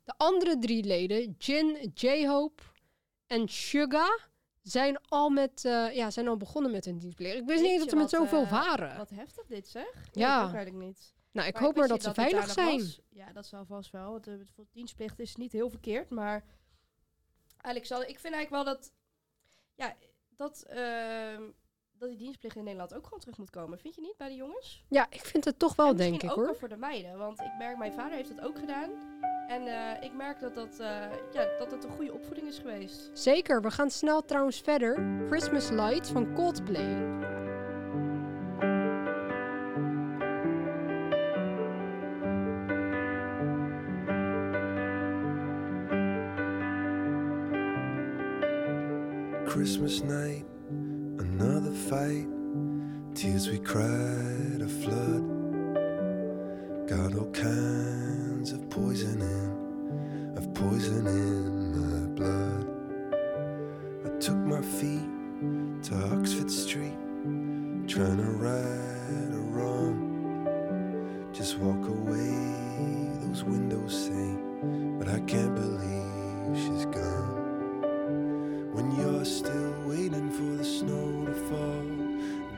De 0.04 0.14
andere 0.18 0.60
drie 0.60 0.84
leden, 0.84 1.36
Jin, 1.38 1.92
J-Hope 1.94 2.64
en 3.28 3.48
Suga, 3.48 4.20
zijn 4.62 4.98
al, 5.08 5.30
met, 5.30 5.66
eh, 5.66 5.96
ja, 5.96 6.12
zijn 6.12 6.28
al 6.28 6.38
begonnen 6.38 6.72
met 6.72 6.86
hun 6.86 6.98
dienstplicht. 6.98 7.36
Ik 7.36 7.46
wist 7.48 7.64
niet 7.64 7.80
dat 7.80 7.90
ze 7.90 7.96
met 7.96 8.10
zoveel 8.10 8.46
varen. 8.46 8.80
waren. 8.80 8.98
Wat 8.98 9.10
heftig 9.10 9.46
dit 9.46 9.68
zeg. 9.68 10.10
Ja. 10.12 10.52
Dat 10.52 10.66
ik 10.66 10.74
niet. 10.74 11.14
Nou, 11.32 11.48
ik 11.48 11.58
hoop 11.58 11.76
maar 11.76 11.88
dat, 11.88 12.04
ze 12.04 12.14
veilig 12.14 12.50
zijn. 12.50 12.84
Ja, 13.10 13.34
dat 13.34 13.46
zal 13.46 13.66
vast 13.66 13.92
wel. 13.92 14.12
Want 14.12 14.24
de 14.24 14.46
dienstplicht 14.72 15.20
is 15.20 15.36
niet 15.36 15.52
heel 15.52 15.70
verkeerd, 15.70 16.10
maar 16.10 16.44
Alexander, 17.62 18.10
ik 18.10 18.20
vind 18.20 18.34
eigenlijk 18.34 18.64
wel 18.64 18.76
dat, 18.76 18.92
ja, 19.76 19.96
dat, 20.28 20.64
ehm, 20.68 21.44
dat 21.92 22.10
die 22.10 22.18
dienstplicht 22.18 22.56
in 22.56 22.64
Nederland 22.64 22.94
ook 22.94 23.04
gewoon 23.04 23.20
terug 23.20 23.38
moet 23.38 23.50
komen. 23.50 23.80
Vind 23.80 23.96
je 23.96 24.02
niet 24.02 24.18
bij 24.18 24.28
de 24.28 24.36
jongens? 24.36 24.84
Ja, 24.90 25.08
ik 25.10 25.26
vind 25.26 25.46
het 25.46 25.60
toch 25.60 25.76
wel, 25.76 25.96
denk 25.96 26.24
ik 26.24 26.30
hoor. 26.30 26.40
ook 26.40 26.46
wel 26.46 26.56
voor 26.56 26.70
de 26.70 26.78
meiden, 26.78 27.18
want 27.18 27.40
ik 27.40 27.52
merk, 27.58 27.78
mijn 27.78 27.94
vader 27.94 28.12
heeft 28.12 28.36
dat 28.36 28.46
ook 28.46 28.60
gedaan. 28.60 28.90
En 29.48 29.68
eh, 29.68 30.04
ik 30.04 30.14
merk 30.14 30.40
dat 30.40 30.56
dat, 30.56 30.80
eh, 30.80 30.88
ja, 31.32 31.58
dat 31.58 31.70
dat 31.70 31.84
een 31.84 31.92
goede 31.92 32.14
opvoeding 32.14 32.48
is 32.48 32.58
geweest. 32.60 33.10
Zeker, 33.14 33.62
we 33.62 33.72
gaan 33.72 33.92
snel 33.92 34.26
trouwens 34.26 34.62
verder. 34.62 35.26
Christmas 35.28 35.70
Lights 35.70 36.10
van 36.10 36.34
Coldplay. 36.34 37.39
Christmas 49.70 50.02
night, 50.02 50.46
another 51.20 51.72
fight. 51.72 52.26
Tears 53.14 53.50
we 53.50 53.60
cried, 53.60 54.64
a 54.64 54.68
flood. 54.68 55.24
Got 56.88 57.14
all 57.14 57.30
kinds 57.30 58.52
of 58.52 58.68
poison 58.72 59.22
in, 59.22 60.34
of 60.36 60.52
poison 60.56 61.06
in 61.06 61.78
my 61.78 62.08
blood. 62.16 62.66
I 64.08 64.20
took 64.20 64.38
my 64.38 64.64
feet 64.64 65.08
to 65.84 66.18
Oxford 66.18 66.50
Street, 66.50 66.98
trying 67.88 68.18
to 68.18 68.32
right 68.42 69.34
a 69.36 69.42
wrong. 69.54 71.30
Just 71.32 71.60
walk 71.60 71.88
away, 71.88 72.34
those 73.22 73.44
windows 73.44 74.06
say, 74.08 74.36
but 74.98 75.08
I 75.10 75.20
can't 75.28 75.54
believe 75.54 76.58
she's 76.58 76.86
gone. 76.88 77.40
When 78.72 78.92
you're 78.96 79.26
still 79.26 79.59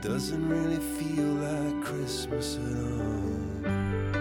doesn't 0.01 0.49
really 0.49 0.79
feel 0.79 1.25
like 1.25 1.83
Christmas 1.83 2.57
at 2.57 4.15
all. 4.15 4.20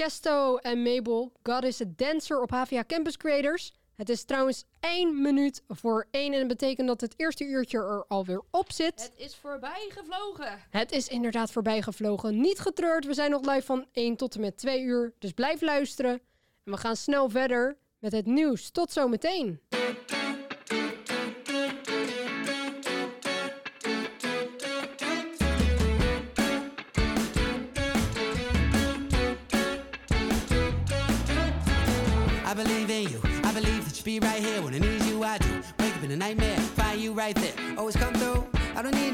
Chesto 0.00 0.56
en 0.56 0.82
Mabel, 0.82 1.32
God 1.42 1.64
is 1.64 1.80
a 1.80 1.84
Dancer 1.96 2.42
op 2.42 2.50
HVA 2.50 2.84
Campus 2.86 3.16
Creators. 3.16 3.72
Het 3.96 4.08
is 4.08 4.24
trouwens 4.24 4.64
één 4.80 5.22
minuut 5.22 5.62
voor 5.68 6.06
één 6.10 6.32
en 6.32 6.38
dat 6.38 6.48
betekent 6.48 6.88
dat 6.88 7.00
het 7.00 7.14
eerste 7.16 7.44
uurtje 7.44 7.78
er 7.78 8.04
alweer 8.08 8.42
op 8.50 8.72
zit. 8.72 9.02
Het 9.02 9.12
is 9.16 9.36
voorbij 9.36 9.86
gevlogen. 9.88 10.58
Het 10.70 10.92
is 10.92 11.08
inderdaad 11.08 11.50
voorbij 11.50 11.82
gevlogen. 11.82 12.40
Niet 12.40 12.58
getreurd, 12.58 13.04
we 13.06 13.14
zijn 13.14 13.30
nog 13.30 13.44
live 13.44 13.62
van 13.62 13.86
1 13.92 14.16
tot 14.16 14.34
en 14.34 14.40
met 14.40 14.56
2 14.56 14.82
uur. 14.82 15.14
Dus 15.18 15.32
blijf 15.32 15.60
luisteren. 15.60 16.20
En 16.64 16.72
we 16.72 16.76
gaan 16.76 16.96
snel 16.96 17.28
verder 17.28 17.76
met 17.98 18.12
het 18.12 18.26
nieuws. 18.26 18.70
Tot 18.70 18.92
zometeen. 18.92 19.60
I 19.74 20.19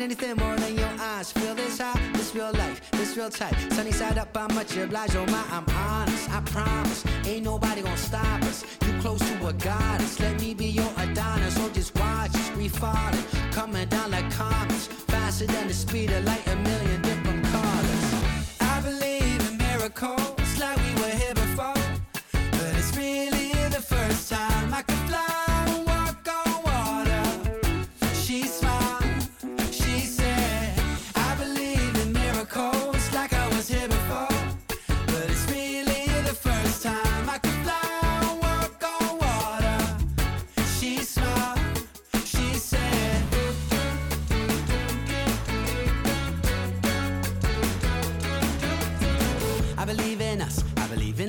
anything 0.07 0.37
more 0.37 0.55
than 0.55 0.79
your 0.79 0.93
eyes. 1.01 1.33
Feel 1.33 1.57
this 1.57 1.79
high, 1.79 2.01
this 2.13 2.33
real 2.33 2.53
life, 2.53 2.81
this 2.93 3.17
real 3.17 3.29
tight. 3.29 3.57
Sunny 3.73 3.91
side 3.91 4.19
up, 4.19 4.29
I'm 4.37 4.55
much 4.55 4.77
obliged. 4.77 5.17
Oh 5.17 5.27
my, 5.27 5.45
I'm 5.51 5.67
honest. 5.71 6.31
I 6.31 6.41
promise, 6.43 7.05
ain't 7.27 7.45
nobody 7.45 7.83
gonna 7.83 7.97
stop 7.97 8.41
us. 8.43 8.65
You 8.87 8.93
close 9.01 9.19
to 9.19 9.47
a 9.49 9.53
goddess. 9.53 10.21
Let 10.21 10.41
me 10.41 10.55
be 10.55 10.67
your 10.67 10.93
Adonis. 10.97 11.57
So 11.57 11.69
just 11.71 11.93
watch 11.99 12.33
us, 12.37 12.51
we 12.57 12.69
falling, 12.69 13.25
coming 13.51 13.89
down 13.89 14.13
like 14.13 14.31
comets, 14.31 14.87
faster 15.11 15.47
than 15.47 15.67
the 15.67 15.75
speed 15.75 16.13
of 16.13 16.25
light. 16.25 16.47
A 16.47 16.55
million 16.55 17.03
different 17.03 17.45
colors. 17.47 18.07
I 18.61 18.81
believe 18.89 19.41
in 19.51 19.57
miracles, 19.59 20.51
like 20.61 20.79
we 20.87 20.93
were 21.03 21.17
here 21.23 21.35
before. 21.35 21.83
But 22.53 22.73
it's 22.81 22.97
really 22.97 23.51
the 23.77 23.83
first 23.95 24.31
time 24.31 24.73
I 24.73 24.83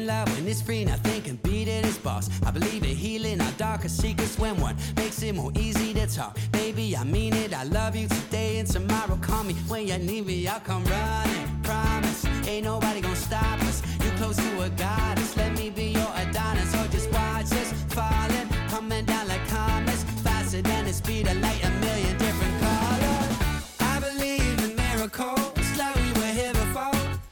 light 0.08 0.30
when 0.30 0.48
it's 0.48 0.62
free, 0.62 0.86
nothing 0.86 1.22
can 1.22 1.36
beat 1.44 1.68
it, 1.68 1.86
it's 1.86 1.98
boss. 1.98 2.30
I 2.46 2.52
believe 2.52 2.84
in 2.84 2.96
healing 2.96 3.42
our 3.42 3.52
darkest 3.58 4.02
secrets 4.02 4.40
when 4.40 4.60
one 4.60 4.76
makes 4.96 5.22
it 5.22 5.36
more 5.36 5.52
easy 5.60 5.94
to 5.94 6.08
talk. 6.08 6.38
Baby, 6.52 6.96
I 6.96 7.04
mean 7.04 7.34
it, 7.34 7.54
I 7.54 7.64
love 7.64 7.96
you 7.96 8.08
today 8.08 8.60
and 8.60 8.68
tomorrow. 8.68 9.18
Call 9.22 9.44
me 9.44 9.54
when 9.68 9.88
you 9.88 9.98
need 9.98 10.26
me, 10.26 10.48
I'll 10.48 10.62
come 10.62 10.84
running. 10.86 11.48
Promise, 11.64 12.26
ain't 12.48 12.66
nobody 12.66 13.02
gonna 13.02 13.16
stop 13.16 13.60
us. 13.64 13.84
You 14.04 14.10
close 14.12 14.38
to 14.38 14.62
a 14.62 14.70
goddess, 14.70 15.36
let 15.36 15.52
me 15.58 15.70
be 15.70 15.88
your 16.00 16.12
Adonis, 16.16 16.74
or 16.76 16.88
just 16.88 17.12
watch 17.12 17.52
us 17.52 17.74
falling, 17.90 18.48
coming 18.70 19.04
down 19.06 19.28
like 19.28 19.46
comets, 19.50 20.04
faster 20.24 20.62
than 20.62 20.86
the 20.86 20.94
speed 20.94 21.28
of 21.28 21.38
light, 21.42 21.62
a 21.64 21.70
million 21.86 22.18
different 22.18 22.56
colors. 22.62 23.34
I 23.80 24.00
believe 24.00 24.58
in 24.64 24.76
miracles. 24.76 25.47